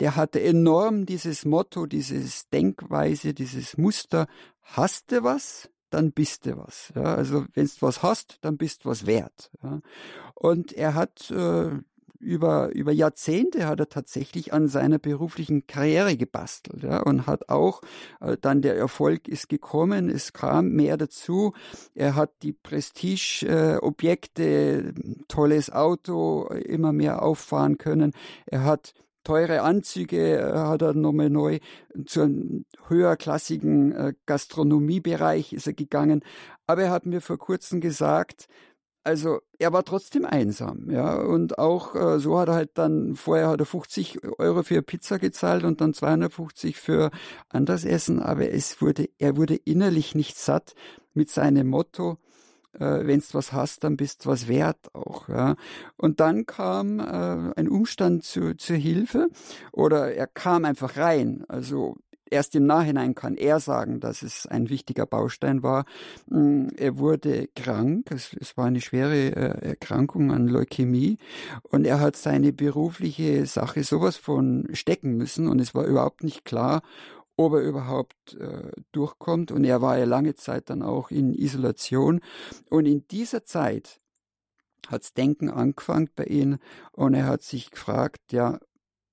[0.00, 4.26] der hatte enorm dieses Motto, dieses Denkweise, dieses Muster,
[4.62, 5.70] hast du was?
[5.94, 6.92] Dann bist du was.
[6.94, 9.50] Ja, also wenn du was hast, dann bist du was wert.
[9.62, 9.80] Ja.
[10.34, 11.70] Und er hat äh,
[12.24, 17.82] über, über Jahrzehnte hat er tatsächlich an seiner beruflichen Karriere gebastelt ja, und hat auch
[18.20, 21.52] äh, dann der Erfolg ist gekommen, es kam mehr dazu.
[21.94, 24.92] Er hat die Prestige-Objekte, äh,
[25.28, 28.12] tolles Auto immer mehr auffahren können.
[28.46, 28.94] Er hat
[29.24, 31.58] teure Anzüge äh, hat er nochmal neu
[32.06, 36.22] zu einem höherklassigen äh, Gastronomiebereich ist er gegangen.
[36.66, 38.48] Aber er hat mir vor kurzem gesagt,
[39.02, 43.48] also er war trotzdem einsam, ja, und auch äh, so hat er halt dann, vorher
[43.48, 47.10] hat er 50 Euro für Pizza gezahlt und dann 250 für
[47.50, 50.74] anderes Essen, aber es wurde, er wurde innerlich nicht satt
[51.12, 52.18] mit seinem Motto,
[52.78, 55.28] äh, wenn was hast, dann bist was wert auch.
[55.28, 55.56] Ja.
[55.96, 57.02] Und dann kam äh,
[57.56, 59.28] ein Umstand zu, zur Hilfe
[59.72, 61.44] oder er kam einfach rein.
[61.48, 61.96] Also
[62.30, 65.84] erst im Nachhinein kann er sagen, dass es ein wichtiger Baustein war.
[66.26, 71.18] Mm, er wurde krank, es, es war eine schwere äh, Erkrankung an Leukämie
[71.62, 76.44] und er hat seine berufliche Sache sowas von stecken müssen und es war überhaupt nicht
[76.44, 76.82] klar,
[77.36, 79.50] ob er überhaupt äh, durchkommt.
[79.50, 82.20] Und er war ja lange Zeit dann auch in Isolation.
[82.70, 84.00] Und in dieser Zeit
[84.88, 86.58] hat's Denken angefangen bei ihm
[86.92, 88.58] und er hat sich gefragt, ja,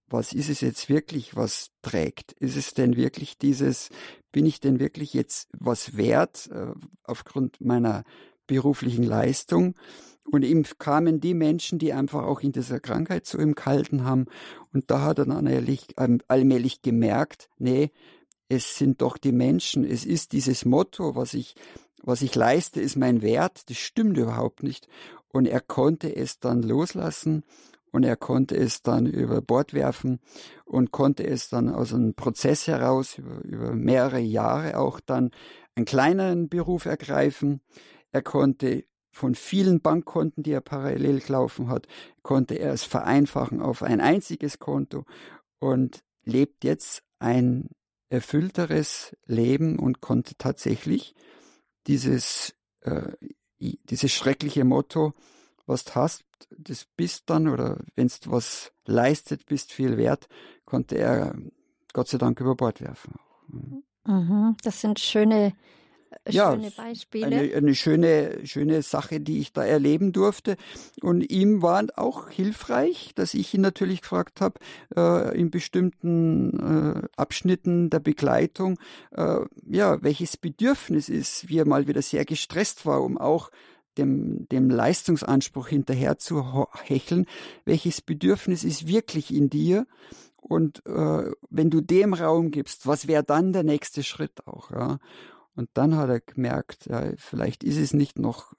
[0.07, 2.33] was ist es jetzt wirklich, was trägt?
[2.33, 3.89] Ist es denn wirklich dieses,
[4.31, 8.03] bin ich denn wirklich jetzt was wert äh, aufgrund meiner
[8.45, 9.75] beruflichen Leistung?
[10.29, 14.25] Und ihm kamen die Menschen, die einfach auch in dieser Krankheit zu ihm gehalten haben.
[14.71, 15.87] Und da hat er dann allmählich,
[16.27, 17.91] allmählich gemerkt, nee,
[18.47, 21.55] es sind doch die Menschen, es ist dieses Motto, was ich,
[22.03, 24.87] was ich leiste, ist mein Wert, das stimmt überhaupt nicht.
[25.29, 27.43] Und er konnte es dann loslassen
[27.91, 30.19] und er konnte es dann über Bord werfen
[30.65, 35.31] und konnte es dann aus einem Prozess heraus über, über mehrere Jahre auch dann
[35.75, 37.61] einen kleineren Beruf ergreifen.
[38.11, 41.87] Er konnte von vielen Bankkonten, die er parallel laufen hat,
[42.23, 45.05] konnte er es vereinfachen auf ein einziges Konto
[45.59, 47.69] und lebt jetzt ein
[48.09, 51.13] erfüllteres Leben und konnte tatsächlich
[51.87, 53.11] dieses, äh,
[53.59, 55.13] dieses schreckliche Motto,
[55.65, 60.27] was du hast, das bist dann, oder wenn du was leistet, bist viel wert,
[60.65, 61.35] konnte er
[61.93, 63.15] Gott sei Dank über Bord werfen.
[64.05, 64.57] Mhm.
[64.63, 65.53] Das sind schöne
[66.27, 67.25] schöne ja, Beispiele.
[67.25, 70.57] Eine, eine schöne, schöne Sache, die ich da erleben durfte.
[71.01, 74.59] Und ihm war auch hilfreich, dass ich ihn natürlich gefragt habe,
[74.95, 78.79] äh, in bestimmten äh, Abschnitten der Begleitung,
[79.11, 83.51] äh, ja, welches Bedürfnis ist, wie er mal wieder sehr gestresst war, um auch
[83.97, 87.25] dem, dem Leistungsanspruch hinterher zu hecheln,
[87.65, 89.85] welches Bedürfnis ist wirklich in dir
[90.41, 94.71] und äh, wenn du dem Raum gibst, was wäre dann der nächste Schritt auch?
[94.71, 94.97] Ja?
[95.61, 98.53] Und dann hat er gemerkt, ja, vielleicht ist es nicht noch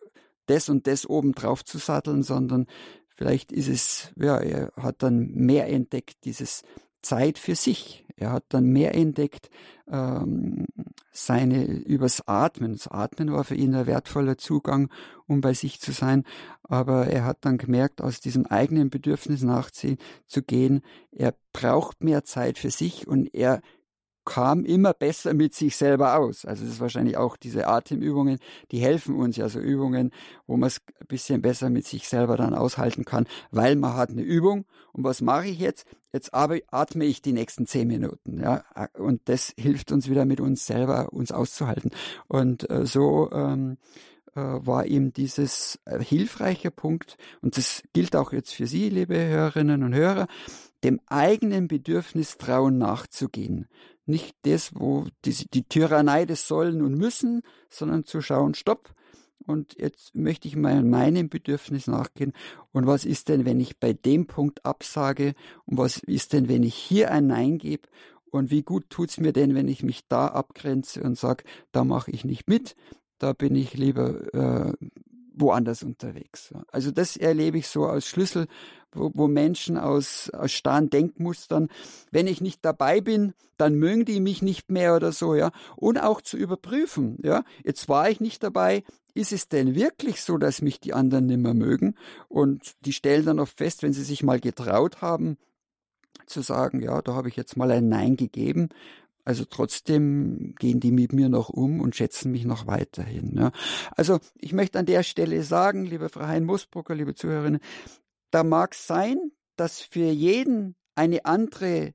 [0.47, 2.67] das und das oben drauf zu satteln, sondern
[3.09, 6.63] vielleicht ist es, ja, er hat dann mehr entdeckt, dieses
[7.03, 8.07] Zeit für sich.
[8.15, 9.51] Er hat dann mehr entdeckt,
[9.91, 10.67] ähm,
[11.11, 12.75] seine übers Atmen.
[12.75, 14.89] Das Atmen war für ihn ein wertvoller Zugang,
[15.27, 16.23] um bei sich zu sein.
[16.63, 22.71] Aber er hat dann gemerkt, aus diesem eigenen Bedürfnis nachzugehen, er braucht mehr Zeit für
[22.71, 23.61] sich und er
[24.25, 26.45] kam immer besser mit sich selber aus.
[26.45, 28.39] Also das ist wahrscheinlich auch diese Atemübungen,
[28.71, 30.13] die helfen uns ja so Übungen,
[30.47, 34.11] wo man es ein bisschen besser mit sich selber dann aushalten kann, weil man hat
[34.11, 34.65] eine Übung.
[34.93, 35.87] Und was mache ich jetzt?
[36.13, 38.65] Jetzt atme ich die nächsten zehn Minuten, ja.
[38.99, 41.91] Und das hilft uns wieder mit uns selber, uns auszuhalten.
[42.29, 43.79] Und äh, so ähm,
[44.35, 49.17] äh, war ihm dieses äh, hilfreiche Punkt, und das gilt auch jetzt für Sie, liebe
[49.17, 50.27] Hörerinnen und Hörer,
[50.85, 53.69] dem eigenen Bedürfnis trauen nachzugehen
[54.07, 58.95] nicht das, wo die, die Tyrannei des Sollen und Müssen, sondern zu schauen, stopp,
[59.47, 62.33] und jetzt möchte ich mal meinem Bedürfnis nachgehen.
[62.73, 65.35] Und was ist denn, wenn ich bei dem Punkt absage?
[65.67, 67.89] Und was ist denn, wenn ich hier ein Nein gebe?
[68.31, 71.85] Und wie gut tut es mir denn, wenn ich mich da abgrenze und sage, da
[71.85, 72.77] mache ich nicht mit,
[73.19, 74.73] da bin ich lieber äh,
[75.35, 76.53] woanders unterwegs.
[76.71, 78.47] Also das erlebe ich so als Schlüssel,
[78.93, 81.69] wo, wo Menschen aus, aus starren Denkmustern,
[82.11, 85.51] wenn ich nicht dabei bin, dann mögen die mich nicht mehr oder so, ja.
[85.77, 87.45] Und auch zu überprüfen, ja.
[87.65, 91.55] Jetzt war ich nicht dabei, ist es denn wirklich so, dass mich die anderen nimmer
[91.55, 91.95] mögen?
[92.29, 95.37] Und die stellen dann oft fest, wenn sie sich mal getraut haben,
[96.27, 98.69] zu sagen, ja, da habe ich jetzt mal ein Nein gegeben,
[99.25, 103.37] also trotzdem gehen die mit mir noch um und schätzen mich noch weiterhin.
[103.37, 103.53] Ja.
[103.97, 107.61] Also ich möchte an der Stelle sagen, liebe Frau Hein-Musbrucker, liebe Zuhörerinnen,
[108.31, 111.95] da mag sein, dass für jeden eine andere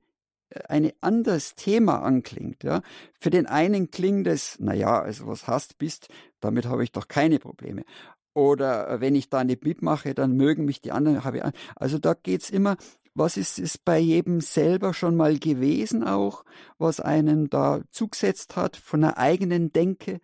[0.50, 2.64] äh, ein anderes Thema anklingt.
[2.64, 2.82] Ja.
[3.20, 6.08] Für den einen klingt es, naja, also was hast bist,
[6.40, 7.84] damit habe ich doch keine Probleme.
[8.34, 11.52] Oder äh, wenn ich da nicht mitmache, dann mögen mich die anderen.
[11.76, 12.76] Also da geht's immer
[13.18, 16.44] was ist es bei jedem selber schon mal gewesen auch,
[16.78, 20.20] was einem da zugesetzt hat von einer eigenen Denke?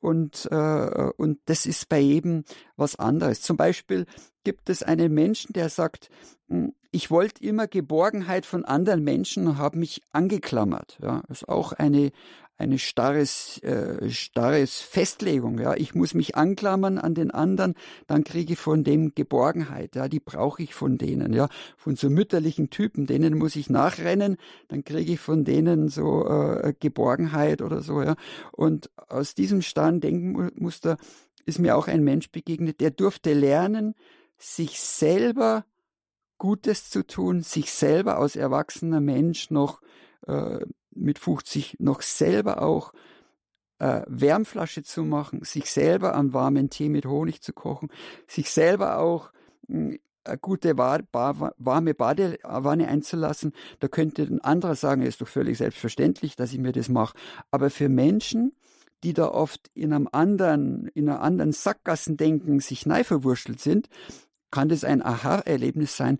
[0.00, 2.44] Und, äh, und das ist bei jedem
[2.76, 3.40] was anderes.
[3.40, 4.04] Zum Beispiel
[4.44, 6.10] gibt es einen Menschen, der sagt,
[6.48, 10.98] hm, ich wollte immer Geborgenheit von anderen Menschen und habe mich angeklammert.
[11.02, 12.12] Ja, ist auch eine,
[12.56, 15.58] eine starres, äh, starres Festlegung.
[15.58, 17.74] Ja, ich muss mich anklammern an den anderen,
[18.06, 19.96] dann kriege ich von dem Geborgenheit.
[19.96, 21.32] Ja, die brauche ich von denen.
[21.32, 24.36] Ja, von so mütterlichen Typen, denen muss ich nachrennen,
[24.68, 28.02] dann kriege ich von denen so äh, Geborgenheit oder so.
[28.02, 28.14] Ja,
[28.52, 30.96] und aus diesem starren Denkmuster
[31.46, 33.94] ist mir auch ein Mensch begegnet, der durfte lernen,
[34.38, 35.64] sich selber
[36.38, 39.80] Gutes zu tun, sich selber als erwachsener Mensch noch
[40.26, 40.60] äh,
[40.96, 42.92] mit 50 noch selber auch
[43.78, 47.88] äh, Wärmflasche zu machen, sich selber einen warmen Tee mit Honig zu kochen,
[48.26, 49.32] sich selber auch
[49.68, 53.52] mh, hm, eine gute warme Badewanne einzulassen.
[53.80, 57.16] Da könnte ein anderer sagen, ist doch völlig selbstverständlich, dass ich mir das mache.
[57.50, 58.52] Aber für Menschen,
[59.02, 63.88] die da oft in einem anderen, in einer anderen Sackgassendenken sich neu verwurschtelt sind,
[64.50, 66.18] kann das ein Aha-Erlebnis sein,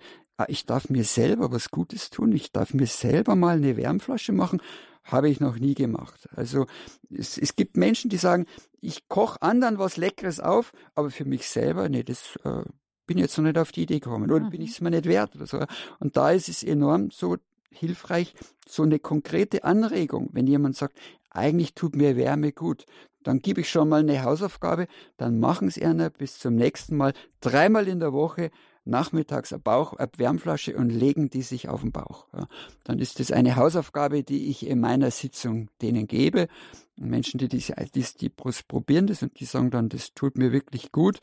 [0.48, 4.60] ich darf mir selber was Gutes tun, ich darf mir selber mal eine Wärmflasche machen,
[5.04, 6.28] habe ich noch nie gemacht.
[6.34, 6.66] Also
[7.10, 8.46] es, es gibt Menschen, die sagen,
[8.80, 12.62] ich koche anderen was Leckeres auf, aber für mich selber, nee, das äh,
[13.06, 14.50] bin jetzt noch nicht auf die Idee gekommen oder mhm.
[14.50, 15.64] bin ich es mir nicht wert oder so.
[16.00, 17.36] Und da ist es enorm so
[17.70, 18.34] hilfreich,
[18.66, 20.98] so eine konkrete Anregung, wenn jemand sagt,
[21.30, 22.86] eigentlich tut mir Wärme gut,
[23.22, 27.12] dann gebe ich schon mal eine Hausaufgabe, dann machen es einer bis zum nächsten Mal,
[27.40, 28.50] dreimal in der Woche
[28.84, 32.26] nachmittags eine, Bauch, eine Wärmflasche und legen die sich auf den Bauch.
[32.32, 32.46] Ja.
[32.84, 36.48] Dann ist das eine Hausaufgabe, die ich in meiner Sitzung denen gebe.
[36.96, 40.92] Menschen, die, die, die, die probieren das und die sagen dann, das tut mir wirklich
[40.92, 41.20] gut.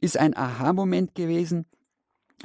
[0.00, 1.66] Ist ein Aha-Moment gewesen,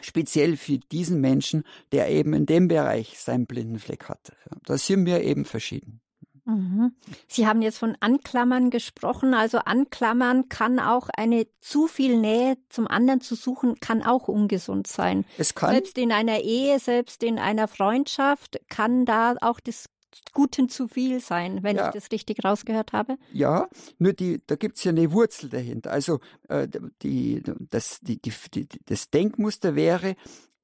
[0.02, 4.34] speziell für diesen Menschen, der eben in dem Bereich seinen blinden Fleck hatte.
[4.66, 6.02] Da sind wir eben verschieden.
[6.50, 6.96] Mhm.
[7.28, 9.34] Sie haben jetzt von Anklammern gesprochen.
[9.34, 14.88] Also Anklammern kann auch eine zu viel Nähe zum anderen zu suchen, kann auch ungesund
[14.88, 15.26] sein.
[15.38, 15.72] Es kann.
[15.72, 19.86] Selbst in einer Ehe, selbst in einer Freundschaft kann da auch das
[20.34, 21.88] Guten zu viel sein, wenn ja.
[21.88, 23.18] ich das richtig rausgehört habe.
[23.32, 23.68] Ja,
[24.00, 25.92] nur die, da gibt's ja eine Wurzel dahinter.
[25.92, 26.68] Also äh,
[27.04, 30.16] die, das, die, die, das Denkmuster wäre,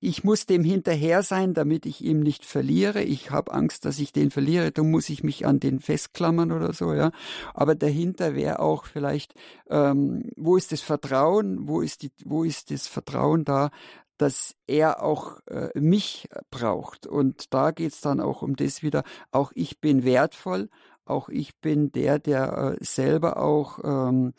[0.06, 3.02] ich muss dem hinterher sein, damit ich ihm nicht verliere.
[3.02, 4.72] Ich habe Angst, dass ich den verliere.
[4.72, 7.12] Da muss ich mich an den festklammern oder so, ja.
[7.54, 9.34] Aber dahinter wäre auch vielleicht,
[9.70, 11.68] ähm, wo ist das Vertrauen?
[11.68, 13.72] Wo ist die, wo ist das Vertrauen da,
[14.18, 17.08] dass er auch äh, mich braucht?
[17.08, 19.04] Und da geht's dann auch um das wieder.
[19.32, 20.70] Auch ich bin wertvoll
[21.06, 24.34] auch ich bin der, der äh, selber auch ähm,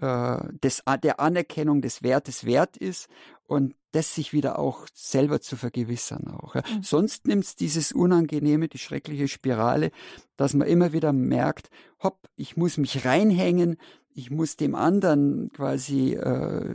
[0.00, 3.08] äh, des, der Anerkennung des Wertes wert ist
[3.46, 6.54] und das sich wieder auch selber zu vergewissern auch.
[6.54, 6.62] Ja.
[6.62, 6.82] Mhm.
[6.82, 9.90] Sonst nimmt's dieses Unangenehme, die schreckliche Spirale,
[10.36, 11.68] dass man immer wieder merkt,
[12.02, 13.76] hopp, ich muss mich reinhängen,
[14.14, 16.74] ich muss dem anderen quasi äh,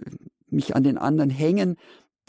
[0.50, 1.78] mich an den anderen hängen,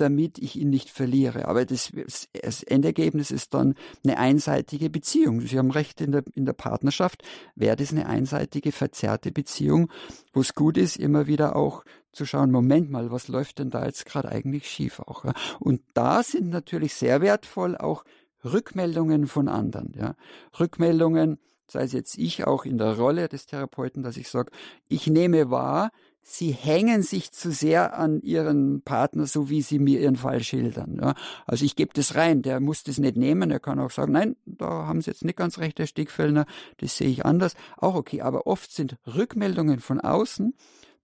[0.01, 1.47] damit ich ihn nicht verliere.
[1.49, 1.93] Aber das,
[2.33, 3.75] das Endergebnis ist dann
[4.05, 5.41] eine einseitige Beziehung.
[5.41, 7.23] Sie haben recht, in der, in der Partnerschaft
[7.55, 9.91] wäre das eine einseitige, verzerrte Beziehung,
[10.33, 13.85] wo es gut ist, immer wieder auch zu schauen, Moment mal, was läuft denn da
[13.85, 15.25] jetzt gerade eigentlich schief auch.
[15.25, 15.33] Ja?
[15.61, 18.05] Und da sind natürlich sehr wertvoll auch
[18.45, 19.95] Rückmeldungen von anderen.
[19.97, 20.15] Ja?
[20.59, 24.51] Rückmeldungen, sei es jetzt ich auch in der Rolle des Therapeuten, dass ich sage,
[24.89, 25.91] ich nehme wahr,
[26.31, 30.99] sie hängen sich zu sehr an ihren Partner, so wie sie mir ihren Fall schildern.
[31.01, 31.15] Ja.
[31.47, 34.37] Also ich gebe das rein, der muss das nicht nehmen, er kann auch sagen, nein,
[34.45, 36.45] da haben Sie jetzt nicht ganz recht, Herr Stickfellner,
[36.79, 37.55] das sehe ich anders.
[37.79, 40.55] Auch okay, aber oft sind Rückmeldungen von außen,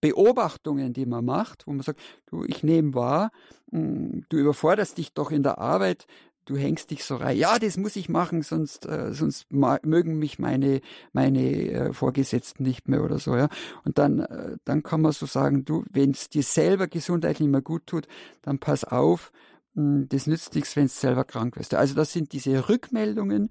[0.03, 3.31] Beobachtungen, die man macht, wo man sagt, du, ich nehme wahr,
[3.71, 6.07] hm, du überforderst dich doch in der Arbeit,
[6.45, 7.37] du hängst dich so rein.
[7.37, 10.81] Ja, das muss ich machen, sonst, äh, sonst mögen mich meine,
[11.13, 13.49] meine äh, Vorgesetzten nicht mehr oder so, ja.
[13.85, 17.63] Und dann, äh, dann kann man so sagen, du, wenn es dir selber gesundheitlich mehr
[17.63, 18.07] gut tut,
[18.43, 19.33] dann pass auf,
[19.75, 21.75] mh, hm, das nützt nichts, wenn du selber krank wirst.
[21.75, 23.51] Also das sind diese Rückmeldungen,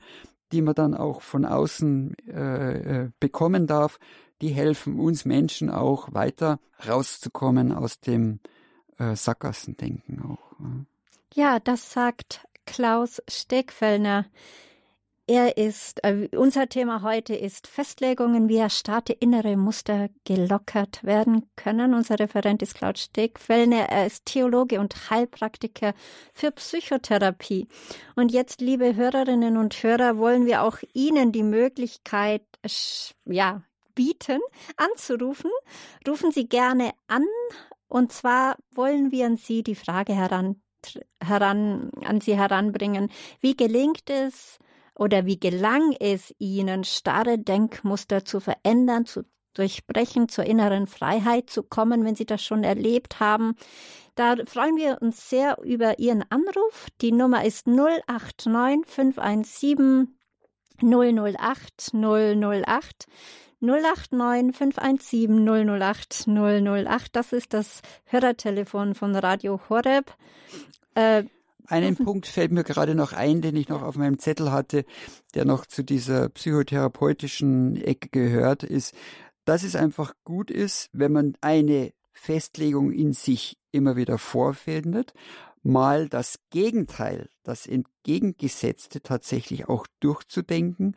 [0.51, 3.99] die man dann auch von außen äh, äh bekommen darf,
[4.41, 8.39] die helfen uns Menschen auch weiter rauszukommen aus dem
[8.97, 10.53] äh, Sackgassendenken auch.
[11.33, 14.25] Ja, das sagt Klaus Stegfellner.
[15.25, 21.93] Er ist, äh, unser Thema heute ist Festlegungen, wie erstarrte innere Muster gelockert werden können.
[21.93, 23.87] Unser Referent ist Klaus Stegfellner.
[23.87, 25.93] Er ist Theologe und Heilpraktiker
[26.33, 27.69] für Psychotherapie.
[28.15, 32.43] Und jetzt, liebe Hörerinnen und Hörer, wollen wir auch Ihnen die Möglichkeit,
[33.23, 33.63] ja,
[33.95, 34.41] bieten,
[34.75, 35.51] anzurufen.
[36.05, 37.23] Rufen Sie gerne an.
[37.87, 40.62] Und zwar wollen wir an Sie die Frage heran
[41.21, 43.09] heran, an sie heranbringen.
[43.39, 44.59] Wie gelingt es
[44.95, 49.23] oder wie gelang es ihnen, starre Denkmuster zu verändern, zu
[49.53, 53.55] durchbrechen, zur inneren Freiheit zu kommen, wenn sie das schon erlebt haben?
[54.15, 56.87] Da freuen wir uns sehr über Ihren Anruf.
[57.01, 60.17] Die Nummer ist 089 517
[60.81, 63.05] 008 008.
[63.63, 67.15] 089 517 008 008.
[67.15, 70.13] Das ist das Hörertelefon von Radio Horeb.
[70.95, 71.23] Äh,
[71.67, 74.83] einen Punkt fällt mir gerade noch ein, den ich noch auf meinem Zettel hatte,
[75.33, 78.93] der noch zu dieser psychotherapeutischen Ecke gehört, ist,
[79.45, 85.13] dass es einfach gut ist, wenn man eine Festlegung in sich immer wieder vorfindet,
[85.63, 90.95] mal das Gegenteil, das Entgegengesetzte tatsächlich auch durchzudenken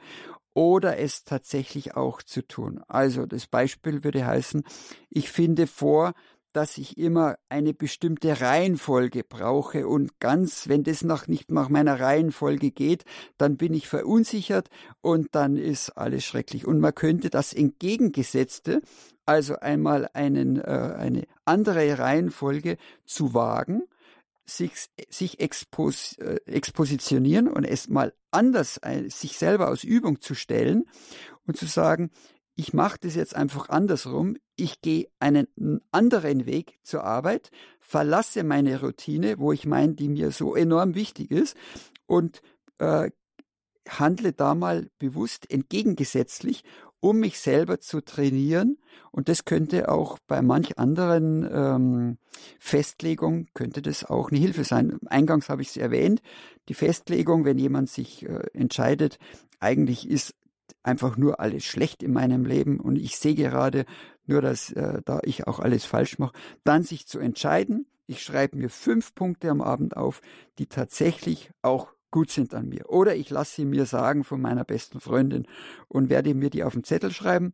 [0.56, 2.80] oder es tatsächlich auch zu tun.
[2.88, 4.64] Also das Beispiel würde heißen,
[5.10, 6.14] ich finde vor,
[6.54, 12.00] dass ich immer eine bestimmte Reihenfolge brauche und ganz, wenn das noch nicht nach meiner
[12.00, 13.04] Reihenfolge geht,
[13.36, 14.70] dann bin ich verunsichert
[15.02, 16.66] und dann ist alles schrecklich.
[16.66, 18.80] Und man könnte das entgegengesetzte,
[19.26, 23.82] also einmal einen, äh, eine andere Reihenfolge zu wagen,
[24.46, 24.72] sich,
[25.10, 30.84] sich expos, äh, expositionieren und es mal anders, äh, sich selber aus Übung zu stellen
[31.46, 32.10] und zu sagen,
[32.54, 34.36] ich mache das jetzt einfach andersrum.
[34.56, 35.46] Ich gehe einen
[35.90, 41.30] anderen Weg zur Arbeit, verlasse meine Routine, wo ich meine, die mir so enorm wichtig
[41.30, 41.56] ist,
[42.06, 42.40] und
[42.78, 43.10] äh,
[43.88, 46.64] handle da mal bewusst entgegengesetzlich,
[47.06, 48.78] um mich selber zu trainieren.
[49.12, 52.18] Und das könnte auch bei manch anderen ähm,
[52.58, 54.98] Festlegungen, könnte das auch eine Hilfe sein.
[55.06, 56.20] Eingangs habe ich es erwähnt,
[56.68, 59.18] die Festlegung, wenn jemand sich äh, entscheidet,
[59.60, 60.34] eigentlich ist
[60.82, 63.86] einfach nur alles schlecht in meinem Leben und ich sehe gerade
[64.26, 66.34] nur, dass äh, da ich auch alles falsch mache,
[66.64, 70.20] dann sich zu entscheiden, ich schreibe mir fünf Punkte am Abend auf,
[70.58, 72.88] die tatsächlich auch gut sind an mir.
[72.88, 75.46] Oder ich lasse sie mir sagen von meiner besten Freundin
[75.88, 77.52] und werde mir die auf den Zettel schreiben.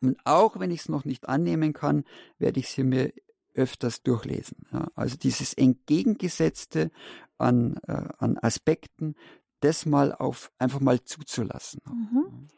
[0.00, 2.04] Und auch wenn ich es noch nicht annehmen kann,
[2.38, 3.12] werde ich sie mir
[3.54, 4.66] öfters durchlesen.
[4.72, 6.90] Ja, also dieses Entgegengesetzte
[7.38, 9.14] an, äh, an Aspekten,
[9.60, 11.80] das mal auf einfach mal zuzulassen.
[11.86, 12.48] Mhm.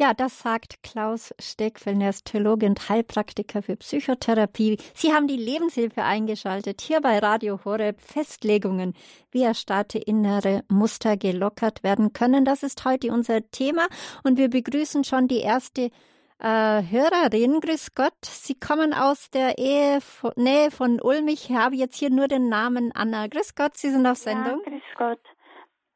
[0.00, 4.78] Ja, das sagt Klaus Stegfellner, ist Theologe und Heilpraktiker für Psychotherapie.
[4.94, 8.00] Sie haben die Lebenshilfe eingeschaltet, hier bei Radio Horeb.
[8.00, 8.94] Festlegungen,
[9.30, 12.46] wie erstarrte innere Muster gelockert werden können.
[12.46, 13.88] Das ist heute unser Thema
[14.24, 15.90] und wir begrüßen schon die erste
[16.38, 17.60] äh, Hörerin.
[17.60, 21.28] Grüß Gott, Sie kommen aus der Ehe von, Nähe von Ulm.
[21.28, 23.26] Ich habe jetzt hier nur den Namen Anna.
[23.26, 24.62] Grüß Gott, Sie sind auf Sendung.
[24.64, 25.20] Ja, grüß Gott.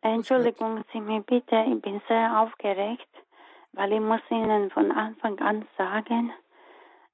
[0.02, 3.08] Entschuldigung Sie mir bitte, ich bin sehr aufgeregt
[3.74, 6.32] weil ich muss Ihnen von Anfang an sagen,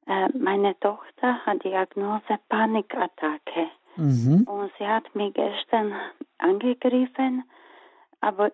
[0.06, 3.68] äh, meine Tochter hat Diagnose Panikattacke.
[3.96, 4.44] Mhm.
[4.48, 5.94] Und sie hat mich gestern
[6.38, 7.44] angegriffen,
[8.20, 8.52] aber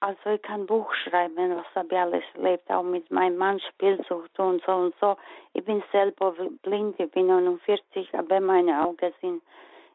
[0.00, 4.38] also ich kann Buch schreiben, was habe ich alles erlebt, auch mit meinem Mann Spielsucht
[4.38, 5.16] und so und so.
[5.54, 9.42] Ich bin selber blind, ich bin 49, aber meine Augen sind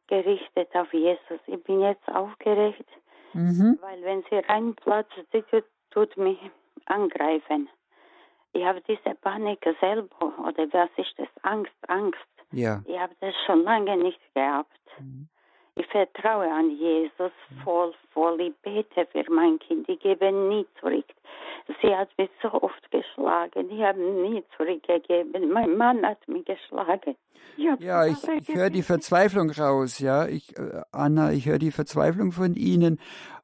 [0.07, 1.39] gerichtet auf Jesus.
[1.45, 2.87] Ich bin jetzt aufgeregt,
[3.33, 3.77] mhm.
[3.81, 6.39] weil wenn sie reinplatzt, tut, tut mich
[6.89, 7.69] angreifen.
[8.53, 11.27] Ich habe diese Panik selber, oder was ist das?
[11.43, 12.17] Angst, Angst.
[12.51, 12.81] Ja.
[12.85, 14.71] Ich habe das schon lange nicht gehabt.
[14.99, 15.27] Mhm.
[15.75, 17.31] Ich vertraue an Jesus
[17.63, 18.41] voll, voll.
[18.41, 19.87] Ich bete für mein Kind.
[19.87, 21.05] Ich gebe nie zurück.
[21.81, 23.69] Sie hat mich so oft geschlagen.
[23.69, 25.51] Ich habe nie zurückgegeben.
[25.51, 27.15] Mein Mann hat mich geschlagen.
[27.57, 29.99] Ich ja, ich, ich höre die Verzweiflung raus.
[29.99, 32.99] Ja, ich, äh, Anna, ich höre die Verzweiflung von Ihnen.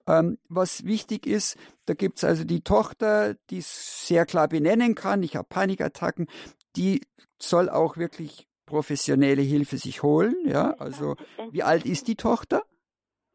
[0.07, 5.23] Ähm, was wichtig ist, da gibt es also die Tochter, die sehr klar benennen kann,
[5.23, 6.27] ich habe Panikattacken,
[6.75, 7.01] die
[7.41, 10.35] soll auch wirklich professionelle Hilfe sich holen.
[10.45, 11.15] Ja, also
[11.51, 12.63] wie alt ist die Tochter?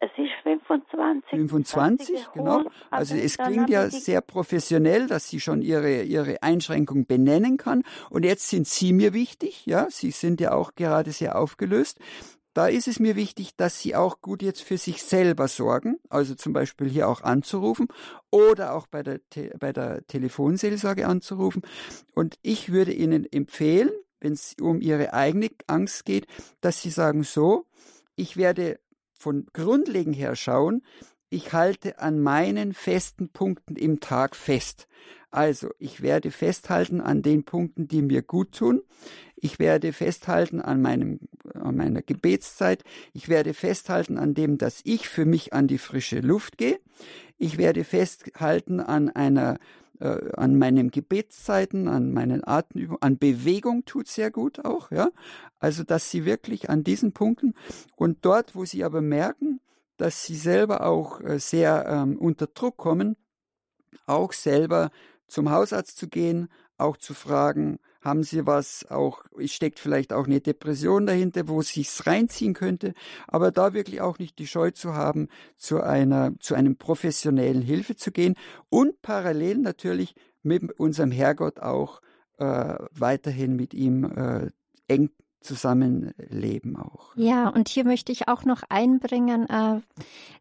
[0.01, 1.31] Es ist 25.
[1.31, 2.63] 25, genau.
[2.91, 7.83] Also es klingt ja sehr professionell, dass sie schon ihre, ihre Einschränkung benennen kann.
[8.09, 9.89] Und jetzt sind Sie mir wichtig, ja.
[9.91, 11.99] Sie sind ja auch gerade sehr aufgelöst
[12.59, 16.35] da ist es mir wichtig, dass Sie auch gut jetzt für sich selber sorgen, also
[16.35, 17.87] zum Beispiel hier auch anzurufen
[18.33, 19.21] oder auch bei der,
[19.61, 21.63] bei der Telefonseelsorge anzurufen.
[22.17, 26.27] Und ich würde Ihnen empfehlen, wenn es um Ihre eigene Angst geht,
[26.61, 27.65] dass Sie sagen, so,
[28.17, 28.81] ich werde
[29.17, 30.83] von grundlegend her schauen,
[31.31, 34.89] ich halte an meinen festen Punkten im Tag fest.
[35.31, 38.83] Also, ich werde festhalten an den Punkten, die mir gut tun.
[39.37, 41.21] Ich werde festhalten an meinem,
[41.55, 42.83] an meiner Gebetszeit.
[43.13, 46.81] Ich werde festhalten an dem, dass ich für mich an die frische Luft gehe.
[47.37, 49.59] Ich werde festhalten an einer,
[50.01, 55.11] äh, an meinen Gebetszeiten, an meinen Atemübungen, an Bewegung tut sehr gut auch, ja.
[55.61, 57.55] Also, dass sie wirklich an diesen Punkten
[57.97, 59.61] und dort, wo sie aber merken,
[59.99, 63.17] dass sie selber auch äh, sehr ähm, unter Druck kommen,
[64.07, 64.91] auch selber
[65.29, 70.41] zum Hausarzt zu gehen, auch zu fragen, haben Sie was, auch steckt vielleicht auch eine
[70.41, 72.95] Depression dahinter, wo es sich reinziehen könnte,
[73.27, 77.97] aber da wirklich auch nicht die Scheu zu haben, zu einer, zu einem professionellen Hilfe
[77.97, 78.35] zu gehen
[78.69, 82.01] und parallel natürlich mit unserem Herrgott auch
[82.39, 84.51] äh, weiterhin mit ihm äh,
[84.87, 85.11] eng
[85.41, 87.13] Zusammenleben auch.
[87.15, 89.81] Ja, und hier möchte ich auch noch einbringen, äh,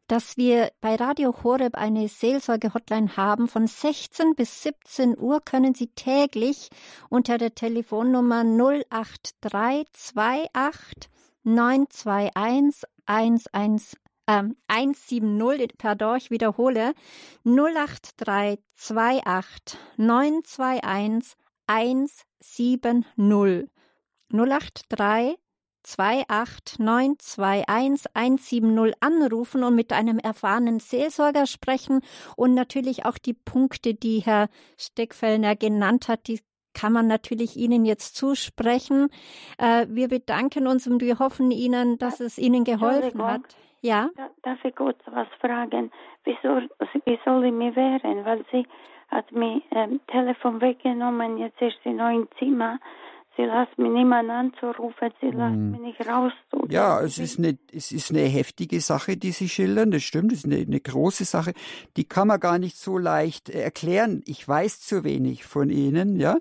[0.07, 3.47] dass wir bei Radio Horeb eine Seelsorge-Hotline haben.
[3.47, 6.69] Von 16 bis 17 Uhr können Sie täglich
[7.09, 8.43] unter der Telefonnummer
[8.89, 11.09] 08328
[11.43, 13.93] 921 11
[14.27, 16.93] ähm, 170, pardon, ich wiederhole,
[17.45, 21.37] 08328 921
[21.67, 23.76] 170.
[24.31, 25.37] 083
[25.83, 32.01] 28921 170 anrufen und mit einem erfahrenen Seelsorger sprechen
[32.35, 36.41] und natürlich auch die Punkte, die Herr Steckfellner genannt hat, die
[36.73, 39.09] kann man natürlich Ihnen jetzt zusprechen.
[39.57, 43.41] Äh, wir bedanken uns und wir hoffen Ihnen, dass es Ihnen geholfen hat.
[43.81, 44.09] Ja.
[44.43, 45.91] Darf ich kurz was fragen?
[46.23, 46.61] Wieso,
[47.05, 48.25] wie soll ich mir wehren?
[48.25, 48.67] Weil sie
[49.07, 52.79] hat mir ähm, Telefon weggenommen, jetzt ist sie noch im Zimmer.
[53.37, 55.71] Sie lässt mich niemand anzurufen, sie lässt hm.
[55.71, 56.33] mich nicht raus.
[56.69, 60.39] Ja, es ist, eine, es ist eine heftige Sache, die Sie schildern, das stimmt, es
[60.39, 61.53] ist eine, eine große Sache,
[61.97, 64.23] die kann man gar nicht so leicht erklären.
[64.25, 66.37] Ich weiß zu wenig von Ihnen, ja,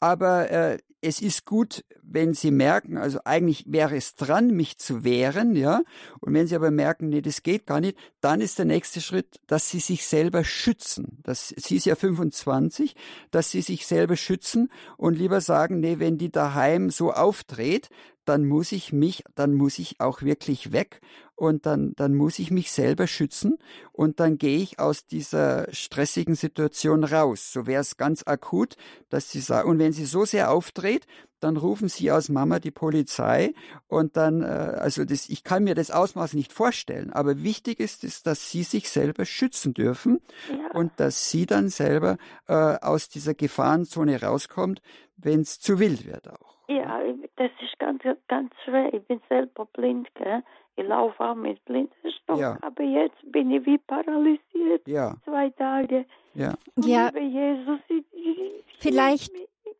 [0.00, 5.04] aber äh, es ist gut, wenn Sie merken, also eigentlich wäre es dran, mich zu
[5.04, 5.82] wehren, ja,
[6.20, 9.40] und wenn Sie aber merken, nee, das geht gar nicht, dann ist der nächste Schritt,
[9.46, 11.18] dass Sie sich selber schützen.
[11.22, 12.96] Das, sie ist ja 25,
[13.30, 17.90] dass Sie sich selber schützen und lieber sagen, nee, wenn die daheim so auftritt,
[18.28, 21.00] dann muss ich mich, dann muss ich auch wirklich weg
[21.34, 23.58] und dann, dann muss ich mich selber schützen
[23.92, 27.52] und dann gehe ich aus dieser stressigen Situation raus.
[27.52, 28.76] So wäre es ganz akut,
[29.08, 31.06] dass sie sagen, und wenn sie so sehr aufdreht,
[31.40, 33.54] dann rufen Sie aus Mama die Polizei
[33.86, 38.04] und dann, äh, also das, ich kann mir das Ausmaß nicht vorstellen, aber wichtig ist
[38.04, 40.18] es, dass Sie sich selber schützen dürfen
[40.50, 40.76] ja.
[40.76, 42.18] und dass Sie dann selber
[42.48, 44.82] äh, aus dieser Gefahrenzone rauskommt,
[45.18, 46.56] wenn es zu wild wird auch.
[46.68, 47.00] Ja,
[47.36, 48.92] das ist ganz, ganz schwer.
[48.92, 50.42] Ich bin selber blind, gell?
[50.76, 52.56] Ich laufe auch mit Blindenstock, ja.
[52.60, 54.86] aber jetzt bin ich wie paralysiert.
[54.86, 55.16] Ja.
[55.24, 56.04] Zwei Tage.
[56.34, 56.54] Ja.
[56.76, 57.10] ja.
[57.18, 59.32] Jesus, ich, ich, Vielleicht.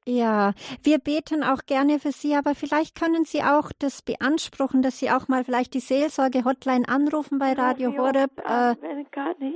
[0.09, 4.99] Ja, wir beten auch gerne für Sie, aber vielleicht können Sie auch das beanspruchen, dass
[4.99, 8.31] Sie auch mal vielleicht die Seelsorge-Hotline anrufen bei Radio Horeb.
[8.39, 8.75] Äh,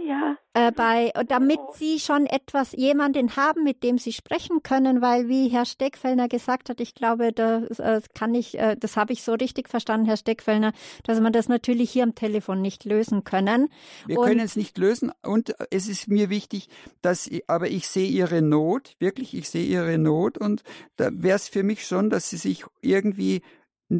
[0.06, 5.28] ja äh, bei, damit sie schon etwas, jemanden haben, mit dem sie sprechen können, weil
[5.28, 9.22] wie Herr Steckfellner gesagt hat, ich glaube, das äh, kann ich, äh, das habe ich
[9.22, 10.72] so richtig verstanden, Herr Steckfellner,
[11.04, 13.68] dass man das natürlich hier am Telefon nicht lösen können.
[14.06, 16.68] Wir können es nicht lösen und es ist mir wichtig,
[17.00, 20.62] dass, aber ich sehe Ihre Not, wirklich, ich sehe Ihre Not und
[20.96, 23.42] da wäre es für mich schon, dass Sie sich irgendwie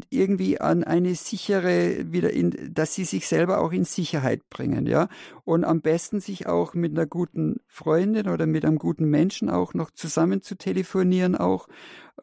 [0.09, 5.09] irgendwie an eine sichere wieder in, dass sie sich selber auch in Sicherheit bringen, ja.
[5.45, 9.74] Und am besten sich auch mit einer guten Freundin oder mit einem guten Menschen auch
[9.74, 11.68] noch zusammen zu telefonieren auch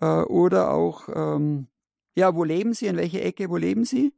[0.02, 1.68] äh, oder auch ähm,
[2.16, 2.88] ja, wo leben Sie?
[2.88, 3.50] In welcher Ecke?
[3.50, 4.14] Wo leben Sie?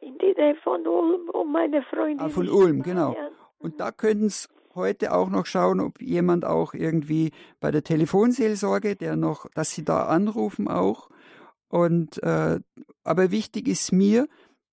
[0.00, 2.20] In der Nähe von Ulm und meine Freundin.
[2.20, 3.16] Ah, von Ulm, genau.
[3.58, 4.48] Und da könnten es
[4.78, 9.84] heute auch noch schauen, ob jemand auch irgendwie bei der Telefonseelsorge, der noch, dass Sie
[9.84, 11.10] da anrufen auch
[11.68, 12.58] und äh,
[13.04, 14.26] aber wichtig ist mir,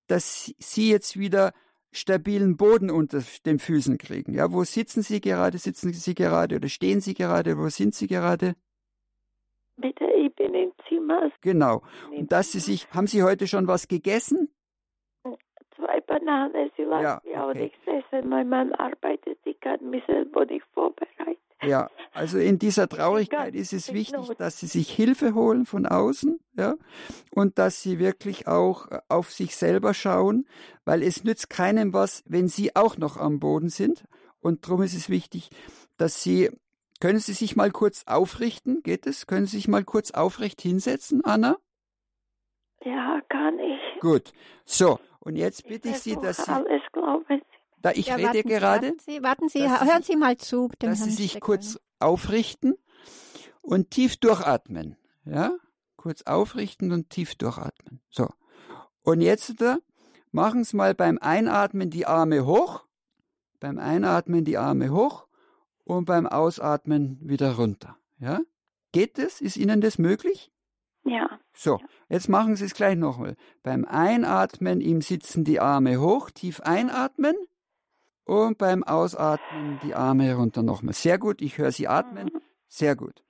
[0.06, 1.52] dass Sie jetzt wieder
[1.92, 4.34] stabilen Boden unter den Füßen kriegen.
[4.34, 5.58] Ja, wo sitzen Sie gerade?
[5.58, 7.58] Sitzen Sie gerade oder stehen Sie gerade?
[7.58, 8.54] Wo sind Sie gerade?
[9.76, 11.30] Bitte, ich bin im Zimmer.
[11.42, 11.82] Genau.
[12.10, 14.48] Und dass Sie sich, haben Sie heute schon was gegessen?
[15.76, 17.36] Zwei Bananen, Sie lassen ja, okay.
[17.36, 18.28] auch nichts essen.
[18.28, 21.36] Mein Mann arbeitet, ich kann mich selber nicht vorbereiten.
[21.62, 26.38] Ja, also in dieser Traurigkeit ist es wichtig, dass sie sich Hilfe holen von außen,
[26.56, 26.74] ja,
[27.30, 30.46] und dass sie wirklich auch äh, auf sich selber schauen,
[30.84, 34.04] weil es nützt keinem was, wenn sie auch noch am Boden sind.
[34.40, 35.50] Und darum ist es wichtig,
[35.96, 36.50] dass sie,
[37.00, 38.82] können Sie sich mal kurz aufrichten?
[38.82, 39.26] Geht es?
[39.26, 41.56] Können Sie sich mal kurz aufrecht hinsetzen, Anna?
[42.84, 44.00] Ja, kann ich.
[44.00, 44.32] Gut.
[44.64, 46.50] So, und jetzt bitte ich, ich Sie, dass Sie.
[46.50, 47.42] Alles glauben
[47.86, 48.88] da ich ja, rede gerade.
[48.88, 50.70] Warten Sie, warten Sie hören Sie mal zu.
[50.80, 52.74] Dass Sie sich kurz aufrichten
[53.62, 54.96] und tief durchatmen.
[55.24, 55.52] Ja?
[55.96, 58.00] Kurz aufrichten und tief durchatmen.
[58.10, 58.28] So.
[59.02, 59.78] Und jetzt da,
[60.32, 62.84] machen Sie mal beim Einatmen die Arme hoch.
[63.60, 65.28] Beim Einatmen die Arme hoch
[65.84, 67.96] und beim Ausatmen wieder runter.
[68.18, 68.40] Ja?
[68.90, 69.40] Geht das?
[69.40, 70.50] Ist Ihnen das möglich?
[71.06, 71.38] Ja.
[71.54, 73.36] So, jetzt machen Sie es gleich nochmal.
[73.62, 77.36] Beim Einatmen im Sitzen die Arme hoch, tief einatmen.
[78.24, 80.94] Und beim Ausatmen die Arme herunter nochmal.
[80.94, 82.28] Sehr gut, ich höre Sie atmen.
[82.66, 83.22] Sehr gut.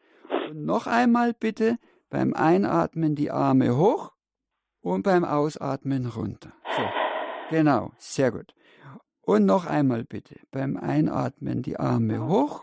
[0.48, 1.76] Und noch einmal bitte
[2.08, 4.12] beim Einatmen die Arme hoch
[4.80, 6.54] und beim Ausatmen runter.
[6.74, 6.82] So,
[7.50, 8.54] genau, sehr gut.
[9.20, 12.62] Und noch einmal bitte beim Einatmen die Arme hoch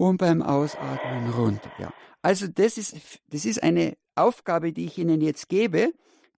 [0.00, 1.70] und beim Ausatmen runter.
[1.78, 1.92] Ja.
[2.22, 2.96] Also das ist,
[3.28, 5.92] das ist eine Aufgabe, die ich Ihnen jetzt gebe.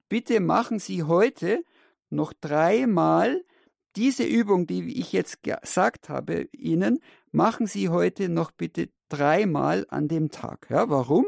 [0.08, 1.62] Bitte machen Sie heute
[2.10, 3.44] noch dreimal
[3.94, 6.98] diese Übung, die ich jetzt gesagt habe Ihnen,
[7.30, 10.66] machen Sie heute noch bitte dreimal an dem Tag.
[10.68, 11.26] Ja, warum?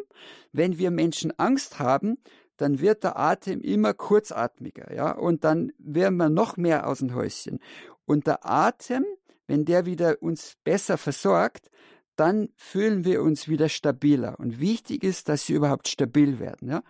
[0.50, 2.16] Wenn wir Menschen Angst haben,
[2.56, 7.14] dann wird der Atem immer kurzatmiger, ja, und dann werden wir noch mehr aus dem
[7.14, 7.60] Häuschen.
[8.06, 9.04] Und der Atem,
[9.46, 11.70] wenn der wieder uns besser versorgt,
[12.16, 14.38] dann fühlen wir uns wieder stabiler.
[14.38, 16.82] Und wichtig ist, dass sie überhaupt stabil werden, ja.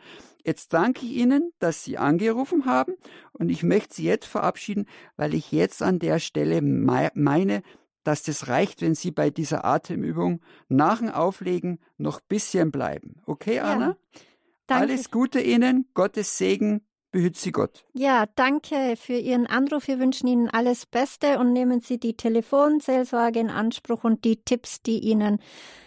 [0.47, 2.97] Jetzt danke ich Ihnen, dass Sie angerufen haben
[3.33, 4.85] und ich möchte Sie jetzt verabschieden,
[5.17, 7.63] weil ich jetzt an der Stelle meine,
[8.03, 13.23] dass das reicht, wenn Sie bei dieser Atemübung nach dem Auflegen noch ein bisschen bleiben.
[13.25, 13.97] Okay, Anna?
[14.69, 17.85] Ja, Alles Gute Ihnen, Gottes Segen, behüt Sie Gott.
[17.93, 19.87] Ja, danke für Ihren Anruf.
[19.87, 24.83] Wir wünschen Ihnen alles Beste und nehmen Sie die Telefonseelsorge in Anspruch und die Tipps,
[24.83, 25.39] die Ihnen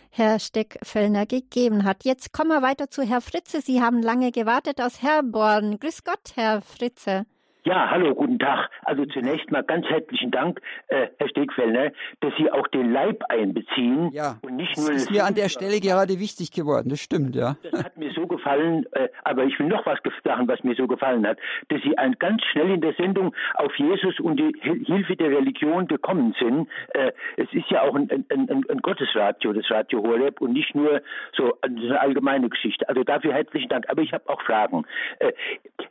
[0.09, 2.05] Herr Steckfellner gegeben hat.
[2.05, 3.59] Jetzt kommen wir weiter zu Herr Fritze.
[3.59, 5.79] Sie haben lange gewartet aus Herborn.
[5.79, 7.25] Grüß Gott, Herr Fritze.
[7.67, 8.69] Ja, hallo, guten Tag.
[8.85, 11.91] Also zunächst mal ganz herzlichen Dank, äh, Herr Stegfellner,
[12.21, 14.09] dass Sie auch den Leib einbeziehen.
[14.13, 17.35] Ja, und nicht nur das ist mir an der Stelle gerade wichtig geworden, das stimmt,
[17.35, 17.57] ja.
[17.69, 20.87] Das hat mir so gefallen, äh, aber ich will noch was sagen, was mir so
[20.87, 25.17] gefallen hat, dass Sie ein, ganz schnell in der Sendung auf Jesus und die Hilfe
[25.17, 26.69] der Religion gekommen sind.
[26.93, 30.73] Äh, es ist ja auch ein, ein, ein, ein Gottesradio, das Radio Horeb, und nicht
[30.73, 31.01] nur
[31.35, 32.87] so eine allgemeine Geschichte.
[32.87, 33.89] Also dafür herzlichen Dank.
[33.89, 34.85] Aber ich habe auch Fragen.
[35.19, 35.33] Äh,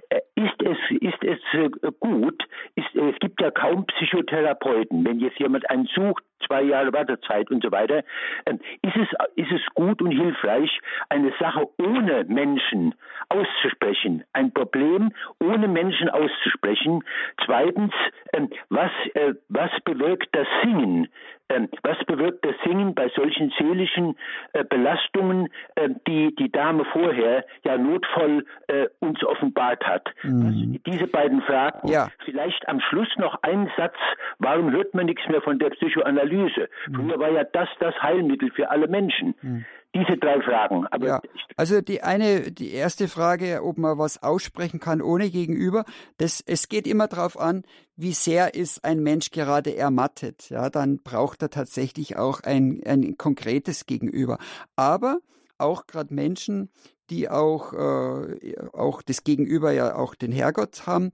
[0.09, 2.43] äh ist es, ist es äh, gut,
[2.75, 5.05] ist, äh, es gibt ja kaum Psychotherapeuten.
[5.05, 8.03] Wenn jetzt jemand einen sucht, zwei Jahre Wartezeit und so weiter,
[8.45, 12.95] äh, ist, es, ist es gut und hilfreich, eine Sache ohne Menschen
[13.29, 17.03] auszusprechen, ein Problem ohne Menschen auszusprechen.
[17.45, 17.93] Zweitens,
[18.33, 21.09] äh, was, äh, was bewirkt das Singen?
[21.49, 24.17] Ähm, was bewirkt das Singen bei solchen seelischen
[24.53, 30.09] äh, Belastungen, äh, die die Dame vorher ja notvoll äh, uns offenbart hat?
[30.23, 30.47] Mhm.
[30.47, 31.87] Also diese beiden Fragen.
[31.89, 32.09] Ja.
[32.25, 33.97] Vielleicht am Schluss noch ein Satz.
[34.39, 36.69] Warum hört man nichts mehr von der Psychoanalyse?
[36.89, 36.95] Mhm.
[36.95, 39.35] Früher war ja das das Heilmittel für alle Menschen.
[39.41, 39.65] Mhm
[39.97, 40.87] diese drei Fragen.
[40.89, 41.21] Aber ja,
[41.57, 45.85] also die eine, die erste Frage, ob man was aussprechen kann ohne Gegenüber,
[46.19, 47.63] das, es geht immer darauf an,
[47.97, 50.51] wie sehr ist ein Mensch gerade ermattet.
[50.51, 54.39] Ja, dann braucht er tatsächlich auch ein, ein konkretes Gegenüber.
[54.77, 55.19] Aber
[55.59, 56.71] auch gerade Menschen,
[57.11, 61.13] die auch, äh, auch das Gegenüber ja auch den Herrgott haben,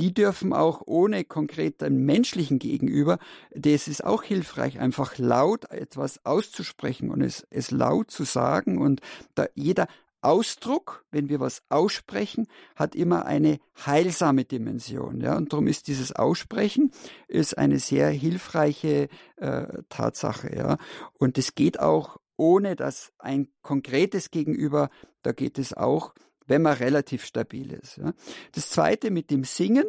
[0.00, 3.18] die dürfen auch ohne konkreten menschlichen Gegenüber,
[3.54, 9.02] das ist auch hilfreich, einfach laut etwas auszusprechen und es, es laut zu sagen und
[9.34, 9.86] da jeder
[10.22, 12.46] Ausdruck, wenn wir was aussprechen,
[12.76, 15.20] hat immer eine heilsame Dimension.
[15.20, 15.36] Ja?
[15.36, 16.92] Und darum ist dieses Aussprechen
[17.26, 20.54] ist eine sehr hilfreiche äh, Tatsache.
[20.54, 20.76] Ja?
[21.18, 24.90] Und es geht auch ohne dass ein konkretes Gegenüber,
[25.22, 26.14] da geht es auch
[26.50, 27.96] wenn man relativ stabil ist.
[27.98, 28.12] Ja.
[28.52, 29.84] Das zweite mit dem Singen.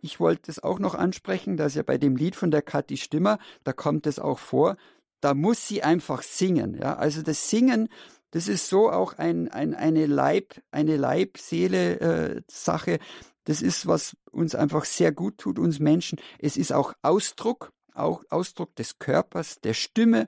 [0.00, 3.38] Ich wollte es auch noch ansprechen, dass ja bei dem Lied von der Kathi Stimmer,
[3.62, 4.76] da kommt es auch vor,
[5.20, 6.74] da muss sie einfach singen.
[6.74, 6.96] Ja.
[6.96, 7.88] Also das Singen,
[8.32, 12.92] das ist so auch ein, ein, eine Leib, eine Leib-Seele-Sache.
[12.94, 12.98] Äh,
[13.44, 16.18] das ist, was uns einfach sehr gut tut, uns Menschen.
[16.40, 20.26] Es ist auch Ausdruck, auch Ausdruck des Körpers, der Stimme.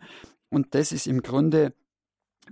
[0.49, 1.75] Und das ist im Grunde,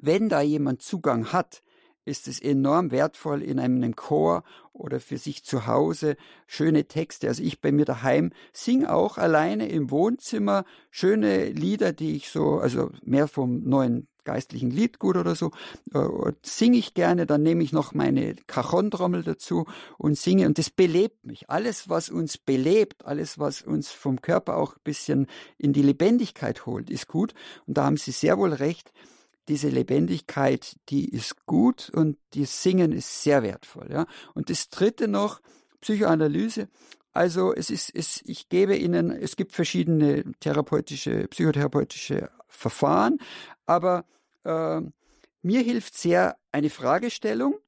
[0.00, 1.62] wenn da jemand Zugang hat,
[2.10, 4.42] ist es enorm wertvoll in einem Chor
[4.72, 7.28] oder für sich zu Hause schöne Texte.
[7.28, 12.58] Also ich bei mir daheim singe auch alleine im Wohnzimmer schöne Lieder, die ich so,
[12.58, 15.50] also mehr vom neuen geistlichen Liedgut oder so,
[15.94, 19.66] äh, singe ich gerne, dann nehme ich noch meine Cajon-Trommel dazu
[19.98, 21.48] und singe und das belebt mich.
[21.48, 26.66] Alles, was uns belebt, alles, was uns vom Körper auch ein bisschen in die Lebendigkeit
[26.66, 27.34] holt, ist gut.
[27.66, 28.92] Und da haben Sie sehr wohl recht
[29.50, 33.88] diese Lebendigkeit, die ist gut und das Singen ist sehr wertvoll.
[33.90, 34.06] Ja?
[34.34, 35.40] Und das dritte noch,
[35.80, 36.68] Psychoanalyse.
[37.12, 43.18] Also es ist, es, ich gebe Ihnen, es gibt verschiedene therapeutische, psychotherapeutische Verfahren,
[43.66, 44.04] aber
[44.44, 44.80] äh,
[45.42, 47.58] mir hilft sehr eine Fragestellung,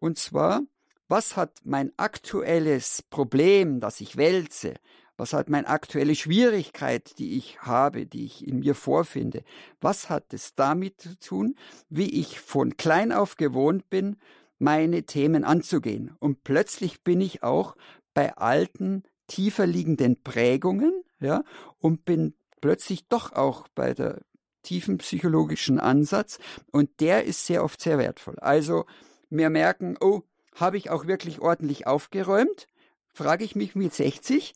[0.00, 0.62] und zwar,
[1.06, 4.74] was hat mein aktuelles Problem, das ich wälze,
[5.16, 9.44] was hat meine aktuelle Schwierigkeit, die ich habe, die ich in mir vorfinde?
[9.80, 11.54] Was hat es damit zu tun,
[11.88, 14.16] wie ich von klein auf gewohnt bin,
[14.58, 16.16] meine Themen anzugehen?
[16.18, 17.76] Und plötzlich bin ich auch
[18.12, 21.44] bei alten, tiefer liegenden Prägungen, ja,
[21.78, 24.20] und bin plötzlich doch auch bei der
[24.62, 26.38] tiefen psychologischen Ansatz
[26.72, 28.38] und der ist sehr oft sehr wertvoll.
[28.40, 28.86] Also
[29.30, 30.22] wir merken, oh,
[30.54, 32.66] habe ich auch wirklich ordentlich aufgeräumt?
[33.12, 34.54] Frage ich mich mit 60,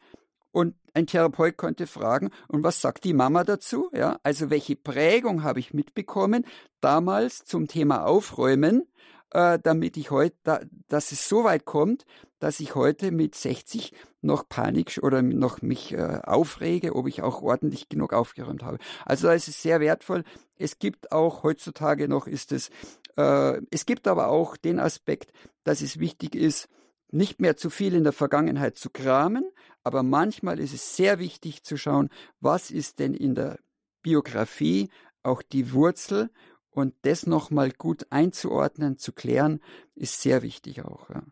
[0.53, 3.91] und ein Therapeut konnte fragen, und was sagt die Mama dazu?
[3.93, 6.45] Ja, also welche Prägung habe ich mitbekommen
[6.81, 8.87] damals zum Thema Aufräumen,
[9.31, 12.05] äh, damit ich heute, da, dass es so weit kommt,
[12.39, 13.93] dass ich heute mit 60
[14.23, 18.79] noch Panik oder noch mich äh, aufrege, ob ich auch ordentlich genug aufgeräumt habe.
[19.05, 20.25] Also da ist es sehr wertvoll.
[20.57, 22.71] Es gibt auch heutzutage noch ist es,
[23.17, 25.33] äh, es gibt aber auch den Aspekt,
[25.65, 26.69] dass es wichtig ist,
[27.11, 29.45] nicht mehr zu viel in der Vergangenheit zu kramen,
[29.83, 33.59] aber manchmal ist es sehr wichtig zu schauen, was ist denn in der
[34.03, 34.91] Biografie
[35.23, 36.31] auch die Wurzel
[36.71, 39.61] und das nochmal gut einzuordnen, zu klären,
[39.95, 41.11] ist sehr wichtig auch.
[41.11, 41.23] Ja.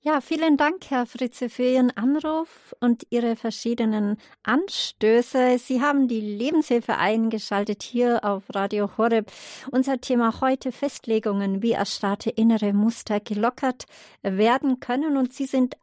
[0.00, 5.58] Ja, vielen Dank, Herr Fritze, für Ihren Anruf und Ihre verschiedenen Anstöße.
[5.58, 9.32] Sie haben die Lebenshilfe eingeschaltet hier auf Radio Horeb.
[9.72, 13.86] Unser Thema heute Festlegungen, wie erstarrte innere Muster gelockert
[14.22, 15.16] werden können.
[15.16, 15.76] Und Sie sind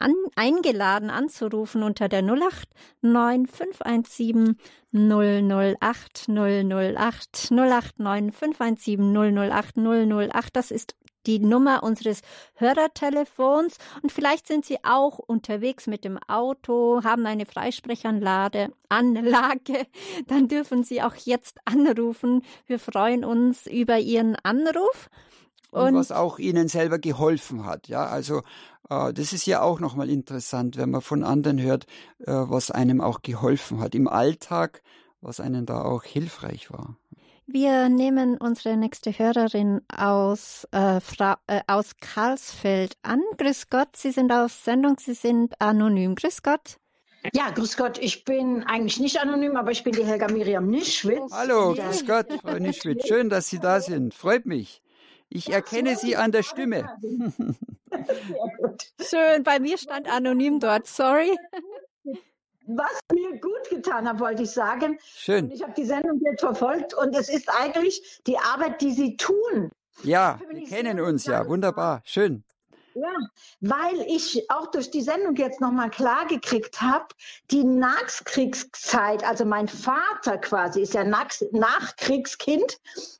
[0.00, 2.68] an, eingeladen anzurufen unter der 08
[3.02, 4.56] 9517
[4.92, 10.56] 008 008 089 517 008 008.
[10.56, 10.96] Das ist
[11.26, 12.22] die Nummer unseres
[12.54, 19.86] Hörertelefons und vielleicht sind Sie auch unterwegs mit dem Auto, haben eine Freisprechanlage, Anlage,
[20.26, 22.42] dann dürfen Sie auch jetzt anrufen.
[22.66, 25.10] Wir freuen uns über Ihren Anruf.
[25.70, 28.42] Und, und was auch Ihnen selber geholfen hat, ja, also
[28.88, 31.86] äh, das ist ja auch nochmal interessant, wenn man von anderen hört,
[32.18, 34.82] äh, was einem auch geholfen hat im Alltag,
[35.20, 36.96] was einem da auch hilfreich war.
[37.52, 43.20] Wir nehmen unsere nächste Hörerin aus, äh, Frau, äh, aus Karlsfeld an.
[43.38, 46.14] Grüß Gott, Sie sind auf Sendung, Sie sind anonym.
[46.14, 46.76] Grüß Gott.
[47.32, 47.98] Ja, grüß Gott.
[47.98, 51.32] Ich bin eigentlich nicht anonym, aber ich bin die Helga Miriam Nischwitz.
[51.32, 53.08] Hallo, grüß Gott, Frau Nischwitz.
[53.08, 54.14] Schön, dass Sie da sind.
[54.14, 54.80] Freut mich.
[55.28, 56.88] Ich erkenne Sie an der Stimme.
[59.00, 61.36] Schön, bei mir stand anonym dort, sorry
[62.76, 64.98] was mir gut getan hat, wollte ich sagen.
[65.02, 65.44] Schön.
[65.44, 69.16] Und ich habe die Sendung jetzt verfolgt und es ist eigentlich die Arbeit, die Sie
[69.16, 69.70] tun.
[70.02, 71.46] Ja, wir kennen uns ja.
[71.46, 72.02] Wunderbar.
[72.04, 72.44] Schön.
[72.94, 73.12] Ja,
[73.60, 77.06] weil ich auch durch die Sendung jetzt nochmal klar gekriegt habe,
[77.50, 82.78] die Nachkriegszeit, also mein Vater quasi ist ja Nachkriegskind,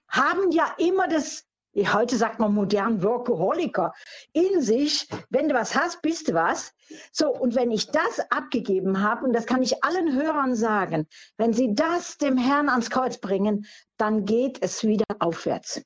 [0.09, 1.44] haben ja immer das
[1.76, 3.92] heute sagt man modern Workaholiker,
[4.32, 6.72] in sich, wenn du was hast, bist du was.
[7.12, 11.06] So, und wenn ich das abgegeben habe, und das kann ich allen Hörern sagen,
[11.36, 13.66] wenn sie das dem Herrn ans Kreuz bringen,
[13.96, 15.82] dann geht es wieder aufwärts.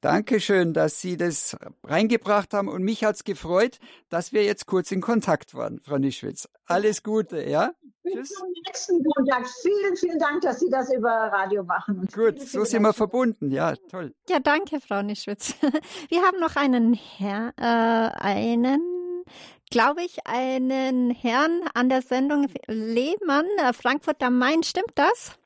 [0.00, 3.78] Dankeschön, dass Sie das reingebracht haben und mich hat es gefreut,
[4.08, 6.48] dass wir jetzt kurz in Kontakt waren, Frau Nischwitz.
[6.66, 7.72] Alles Gute, ja?
[8.04, 9.46] Bis zum nächsten Montag.
[9.62, 11.98] Vielen, vielen Dank, dass Sie das über Radio machen.
[11.98, 13.50] Und Gut, so sind wir verbunden.
[13.50, 14.14] Ja, toll.
[14.28, 15.54] Ja, danke, Frau Nischwitz.
[16.08, 18.80] Wir haben noch einen Herr, äh, einen
[19.70, 24.62] glaube ich, einen Herrn an der Sendung Lehmann, äh, Frankfurt am Main.
[24.62, 25.38] Stimmt das?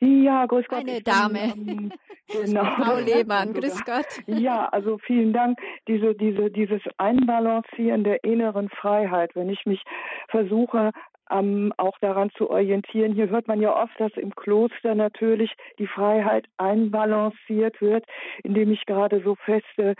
[0.00, 0.80] Ja, grüß Gott.
[0.80, 1.52] Eine Dame.
[1.54, 1.92] Bin, ähm,
[2.28, 2.64] genau.
[2.64, 4.06] Frau Lehmann, grüß Gott.
[4.26, 5.58] Ja, also vielen Dank.
[5.88, 9.82] Diese, diese, dieses Einbalancieren der inneren Freiheit, wenn ich mich
[10.28, 10.92] versuche,
[11.30, 13.12] ähm, auch daran zu orientieren.
[13.12, 18.04] Hier hört man ja oft, dass im Kloster natürlich die Freiheit einbalanciert wird,
[18.42, 19.94] indem ich gerade so feste,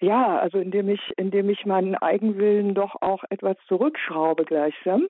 [0.00, 5.06] ja, also indem ich, indem ich meinen Eigenwillen doch auch etwas zurückschraube gleichsam.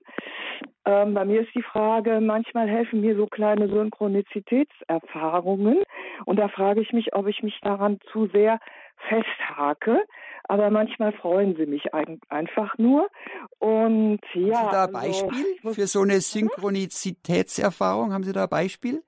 [0.85, 5.83] Ähm, bei mir ist die Frage, manchmal helfen mir so kleine Synchronizitätserfahrungen
[6.25, 8.59] und da frage ich mich, ob ich mich daran zu sehr
[9.09, 10.03] festhake,
[10.43, 13.09] aber manchmal freuen sie mich einfach nur.
[13.59, 14.57] Und ja.
[14.57, 18.13] Haben Sie da ein also, Beispiel also, für so eine Synchronizitätserfahrung?
[18.13, 19.01] Haben Sie da ein Beispiel?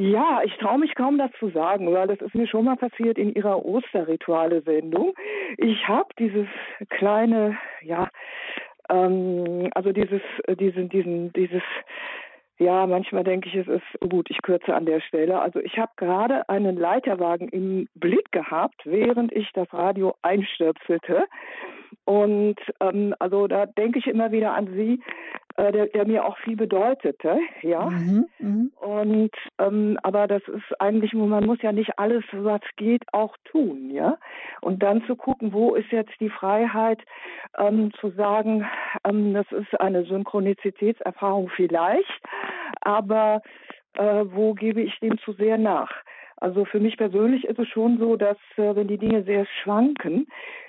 [0.00, 3.34] Ja, ich traue mich kaum dazu sagen, weil das ist mir schon mal passiert in
[3.34, 5.12] Ihrer Osterrituale-Sendung.
[5.56, 6.46] Ich habe dieses
[6.88, 8.08] kleine, ja,
[8.88, 10.22] ähm, also dieses,
[10.56, 11.64] diesen, diesen, dieses
[12.58, 15.40] ja, manchmal denke ich, es ist gut, ich kürze an der Stelle.
[15.40, 21.24] Also ich habe gerade einen Leiterwagen im Blick gehabt, während ich das Radio einstöpselte.
[22.04, 25.00] Und ähm, also da denke ich immer wieder an Sie,
[25.58, 27.86] äh, der, der, mir auch viel bedeutete, ja.
[27.90, 28.86] Mhm, mh.
[28.86, 33.90] Und ähm, aber das ist eigentlich, man muss ja nicht alles, was geht, auch tun,
[33.90, 34.18] ja.
[34.60, 37.00] Und dann zu gucken, wo ist jetzt die Freiheit,
[37.58, 38.66] ähm, zu sagen,
[39.04, 42.22] ähm, das ist eine Synchronizitätserfahrung vielleicht,
[42.80, 43.42] aber
[43.94, 45.90] äh, wo gebe ich dem zu sehr nach?
[46.40, 50.26] Also für mich persönlich ist es schon so, dass äh, wenn die Dinge sehr schwanken,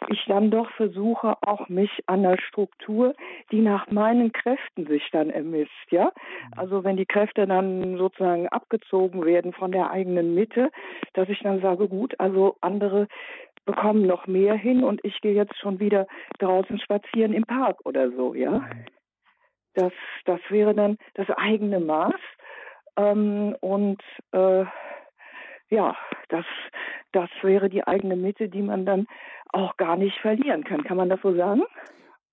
[0.10, 3.14] ich dann doch versuche, auch mich an der Struktur,
[3.52, 6.12] die nach meinen Kräften sich dann ermisst, ja.
[6.56, 10.72] Also wenn die Kräfte dann sozusagen abgezogen werden von der eigenen Mitte,
[11.14, 13.08] dass ich dann sage, gut, also andere
[13.66, 16.08] bekommen noch mehr hin und ich gehe jetzt schon wieder
[16.40, 18.68] draußen spazieren im Park oder so, ja.
[19.76, 19.94] Das,
[20.26, 22.16] das wäre dann das eigene Maß.
[22.98, 24.02] Ähm, und
[24.32, 24.66] äh,
[25.70, 25.96] ja,
[26.30, 26.46] das,
[27.12, 29.08] das wäre die eigene Mitte, die man dann
[29.52, 30.84] auch gar nicht verlieren kann.
[30.84, 31.64] Kann man das so sagen?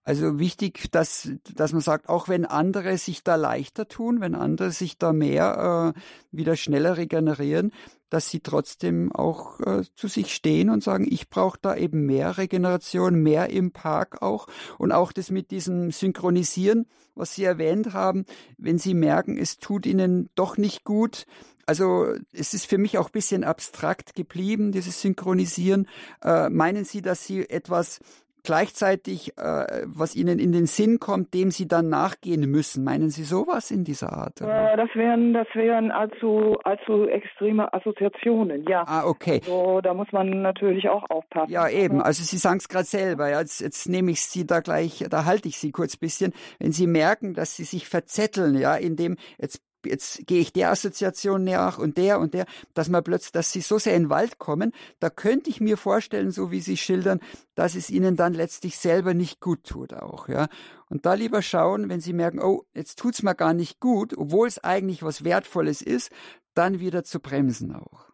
[0.05, 4.71] Also wichtig, dass, dass man sagt, auch wenn andere sich da leichter tun, wenn andere
[4.71, 7.73] sich da mehr äh, wieder schneller regenerieren,
[8.09, 12.39] dass sie trotzdem auch äh, zu sich stehen und sagen, ich brauche da eben mehr
[12.39, 14.47] Regeneration, mehr im Park auch
[14.79, 18.27] und auch das mit diesem Synchronisieren, was Sie erwähnt haben,
[18.59, 21.27] wenn Sie merken, es tut Ihnen doch nicht gut,
[21.67, 25.89] also es ist für mich auch ein bisschen abstrakt geblieben, dieses Synchronisieren.
[26.25, 28.01] Äh, meinen Sie, dass Sie etwas
[28.47, 32.85] gleichzeitig, äh, was Ihnen in den Sinn kommt, dem Sie dann nachgehen müssen?
[32.85, 34.41] Meinen Sie sowas in dieser Art?
[34.41, 38.85] Äh, das wären, das wären allzu, allzu extreme Assoziationen, ja.
[38.87, 39.41] Ah, okay.
[39.43, 41.53] Also, da muss man natürlich auch aufpassen.
[41.53, 42.01] Ja, eben.
[42.01, 43.29] Also Sie sagen es gerade selber.
[43.29, 43.41] Ja.
[43.41, 46.33] Jetzt, jetzt nehme ich Sie da gleich, da halte ich Sie kurz bisschen.
[46.61, 51.45] Wenn Sie merken, dass Sie sich verzetteln, ja, indem jetzt jetzt gehe ich der Assoziation
[51.45, 54.39] nach und der und der, dass man plötzlich, dass sie so sehr in den Wald
[54.39, 57.21] kommen, da könnte ich mir vorstellen, so wie sie schildern,
[57.55, 60.47] dass es ihnen dann letztlich selber nicht gut tut auch, ja.
[60.89, 64.47] Und da lieber schauen, wenn sie merken, oh, jetzt tut's mir gar nicht gut, obwohl
[64.47, 66.13] es eigentlich was Wertvolles ist,
[66.55, 68.07] dann wieder zu bremsen auch.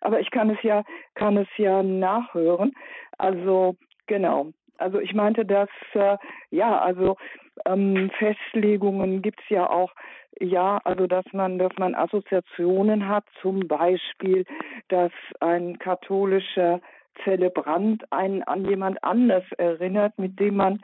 [0.00, 2.72] Aber ich kann es ja, kann es ja nachhören.
[3.18, 4.52] Also, genau.
[4.78, 6.16] Also ich meinte, dass, äh,
[6.50, 7.16] ja, also
[7.64, 9.92] ähm, Festlegungen gibt's ja auch
[10.40, 14.44] Ja, also dass man, dass man Assoziationen hat, zum Beispiel,
[14.88, 16.80] dass ein katholischer
[17.24, 20.80] Zelebrant einen an jemand anders erinnert, mit dem man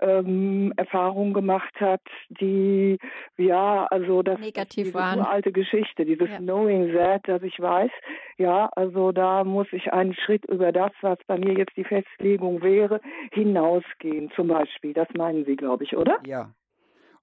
[0.00, 2.98] ähm, Erfahrungen gemacht hat, die
[3.36, 5.20] ja, also das negativ diese waren.
[5.20, 6.38] alte Geschichte, dieses Ja.
[6.38, 7.90] Knowing that, dass ich weiß,
[8.36, 12.62] ja, also da muss ich einen Schritt über das, was bei mir jetzt die Festlegung
[12.62, 13.00] wäre,
[13.32, 14.92] hinausgehen, zum Beispiel.
[14.92, 16.18] Das meinen Sie, glaube ich, oder?
[16.26, 16.50] Ja.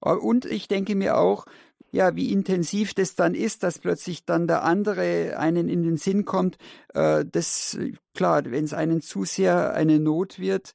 [0.04, 1.46] Äh, Und ich denke mir auch,
[1.92, 6.26] ja, wie intensiv das dann ist, dass plötzlich dann der andere einen in den Sinn
[6.26, 6.58] kommt.
[6.94, 10.74] Äh, das, äh, klar, wenn es einen zu sehr eine Not wird,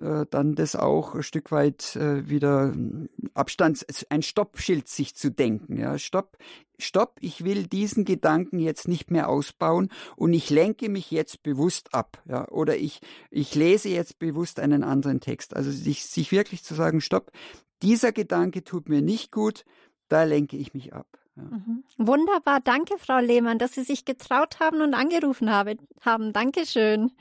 [0.00, 5.30] äh, dann das auch ein Stück weit äh, wieder mm, Abstand, ein Stoppschild sich zu
[5.30, 5.78] denken.
[5.78, 6.36] Ja, Stopp,
[6.78, 11.94] Stopp, ich will diesen Gedanken jetzt nicht mehr ausbauen und ich lenke mich jetzt bewusst
[11.94, 12.22] ab.
[12.28, 13.00] Ja, oder ich,
[13.30, 15.56] ich lese jetzt bewusst einen anderen Text.
[15.56, 17.32] Also sich, sich wirklich zu sagen, Stopp,
[17.82, 19.64] dieser Gedanke tut mir nicht gut,
[20.08, 21.06] da lenke ich mich ab.
[21.36, 21.42] Ja.
[21.44, 21.84] Mhm.
[21.98, 26.32] Wunderbar, danke, Frau Lehmann, dass Sie sich getraut haben und angerufen habe, haben.
[26.32, 27.12] Dankeschön.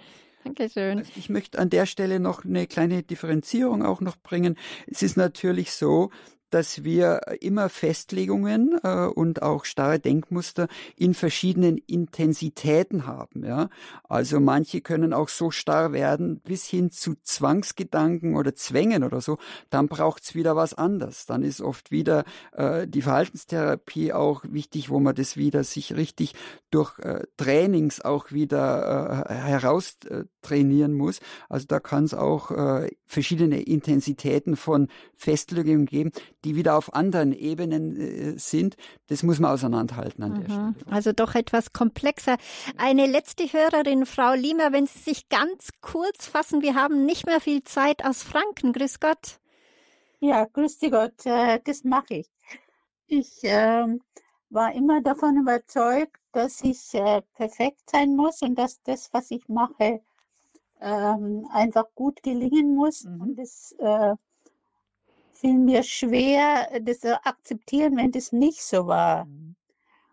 [0.44, 1.00] Dankeschön.
[1.00, 4.58] Also ich möchte an der Stelle noch eine kleine Differenzierung auch noch bringen.
[4.88, 6.10] Es ist natürlich so,
[6.52, 13.44] dass wir immer Festlegungen äh, und auch starre Denkmuster in verschiedenen Intensitäten haben.
[13.44, 13.70] Ja?
[14.08, 19.38] Also manche können auch so starr werden bis hin zu Zwangsgedanken oder Zwängen oder so.
[19.70, 21.26] Dann braucht's wieder was anderes.
[21.26, 26.36] Dann ist oft wieder äh, die Verhaltenstherapie auch wichtig, wo man das wieder sich richtig
[26.70, 31.20] durch äh, Trainings auch wieder äh, heraus äh, trainieren muss.
[31.50, 36.12] Also da kann es auch äh, verschiedene Intensitäten von Festlegungen geben,
[36.44, 38.76] die wieder auf anderen Ebenen äh, sind.
[39.08, 40.76] Das muss man auseinanderhalten an der Mhm.
[40.76, 40.76] Stelle.
[40.90, 42.38] Also doch etwas komplexer.
[42.78, 47.40] Eine letzte Hörerin, Frau Liemer, wenn Sie sich ganz kurz fassen, wir haben nicht mehr
[47.42, 48.74] viel Zeit aus Franken.
[48.74, 49.40] Grüß Gott.
[50.20, 52.30] Ja, grüß dich Gott, äh, das mache ich.
[53.08, 54.02] Ich ähm,
[54.50, 59.48] war immer davon überzeugt, dass ich äh, perfekt sein muss und dass das, was ich
[59.50, 60.02] mache,
[60.82, 63.06] ähm, einfach gut gelingen muss.
[63.06, 63.22] Mhm.
[63.22, 64.16] Und es äh,
[65.32, 69.28] fiel mir schwer, das zu akzeptieren, wenn das nicht so war.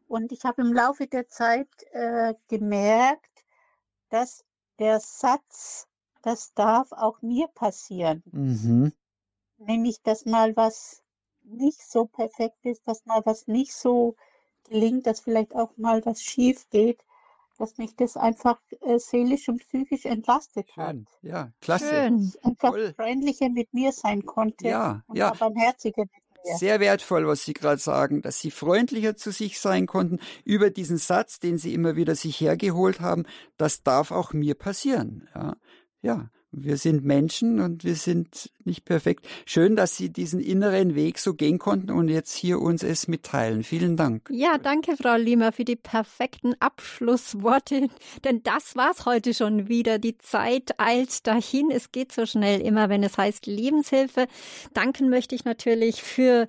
[0.07, 3.45] Und ich habe im Laufe der Zeit äh, gemerkt,
[4.11, 4.45] dass
[4.79, 5.87] der Satz,
[6.23, 8.93] das darf auch mir passieren, Mhm.
[9.59, 11.03] nämlich dass mal was
[11.43, 14.17] nicht so perfekt ist, dass mal was nicht so
[14.69, 17.05] gelingt, dass vielleicht auch mal was schief geht,
[17.59, 20.95] dass mich das einfach äh, seelisch und psychisch entlastet hat.
[20.95, 21.07] Schön.
[21.23, 21.89] Ja, klasse.
[21.89, 22.33] Schön.
[22.43, 22.95] Einfach Toll.
[22.97, 25.33] freundlicher mit mir sein konnte Ja, und ja.
[25.33, 26.11] barmherziger mit
[26.45, 26.57] mir.
[26.57, 30.97] Sehr wertvoll, was Sie gerade sagen, dass Sie freundlicher zu sich sein konnten über diesen
[30.97, 33.27] Satz, den Sie immer wieder sich hergeholt haben.
[33.57, 35.29] Das darf auch mir passieren.
[35.35, 35.57] Ja,
[36.01, 36.31] ja.
[36.51, 39.29] Wir sind Menschen und wir sind nicht perfekt.
[39.45, 43.65] Schön, dass Sie diesen inneren Weg so gehen konnten und jetzt hier uns es mitteilen.
[43.65, 44.29] Vielen Dank.
[44.31, 47.89] Ja, danke, Frau Liemer, für die perfekten Abschlussworte.
[48.25, 49.99] Denn das war's heute schon wieder.
[49.99, 51.71] Die Zeit eilt dahin.
[51.71, 54.27] Es geht so schnell immer, wenn es heißt Lebenshilfe.
[54.73, 56.49] Danken möchte ich natürlich für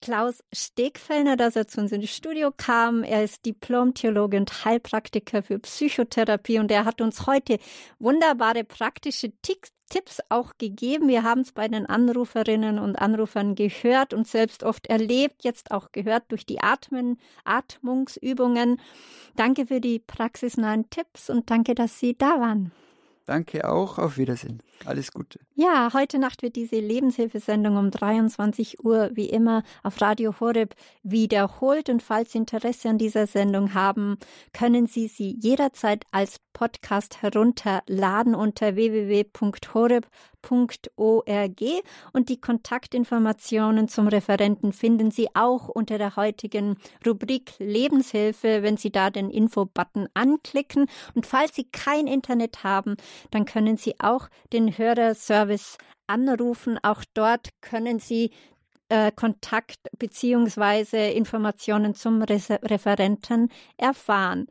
[0.00, 3.02] Klaus Stegfellner, dass er zu uns ins Studio kam.
[3.02, 7.58] Er ist Diplom-Theologe und Heilpraktiker für Psychotherapie und er hat uns heute
[7.98, 11.08] wunderbare praktische Ticks Tipps auch gegeben.
[11.08, 15.92] Wir haben es bei den Anruferinnen und Anrufern gehört und selbst oft erlebt, jetzt auch
[15.92, 18.80] gehört durch die Atmen, Atmungsübungen.
[19.36, 22.72] Danke für die praxisnahen Tipps und danke, dass Sie da waren.
[23.28, 23.98] Danke auch.
[23.98, 24.62] Auf Wiedersehen.
[24.86, 25.38] Alles Gute.
[25.54, 31.90] Ja, heute Nacht wird diese Lebenshilfesendung um 23 Uhr wie immer auf Radio Horeb wiederholt.
[31.90, 34.16] Und falls Sie Interesse an dieser Sendung haben,
[34.54, 38.76] können Sie sie jederzeit als Podcast herunterladen unter
[40.42, 41.62] www.horeb.org.
[42.12, 46.76] Und die Kontaktinformationen zum Referenten finden Sie auch unter der heutigen
[47.06, 50.86] Rubrik Lebenshilfe, wenn Sie da den Info-Button anklicken.
[51.14, 52.96] Und falls Sie kein Internet haben,
[53.30, 56.78] dann können Sie auch den Hörerservice anrufen.
[56.82, 58.30] Auch dort können Sie
[58.88, 64.46] äh, Kontakt beziehungsweise Informationen zum Re Referenten erfahren.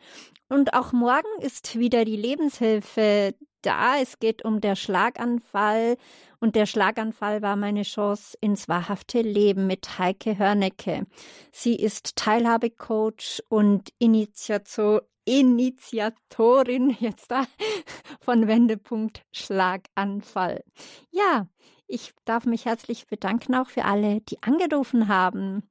[0.50, 3.34] Und auch morgen ist wieder die Lebenshilfe
[3.68, 4.00] da.
[4.02, 5.98] Es geht um der Schlaganfall.
[6.40, 11.06] Und der Schlaganfall war meine Chance ins wahrhafte Leben mit Heike Hörnecke.
[11.52, 17.44] Sie ist Teilhabecoach und Initiator Initiatorin jetzt da
[18.22, 20.64] von Wendepunkt Schlaganfall.
[21.12, 21.48] Ja,
[21.86, 25.68] ich darf mich herzlich bedanken auch für alle, die angerufen haben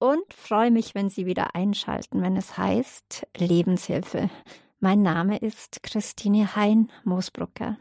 [0.00, 4.30] und freue mich, wenn Sie wieder einschalten, wenn es heißt Lebenshilfe.
[4.80, 7.78] Mein Name ist Christine Hein Moosbrucker.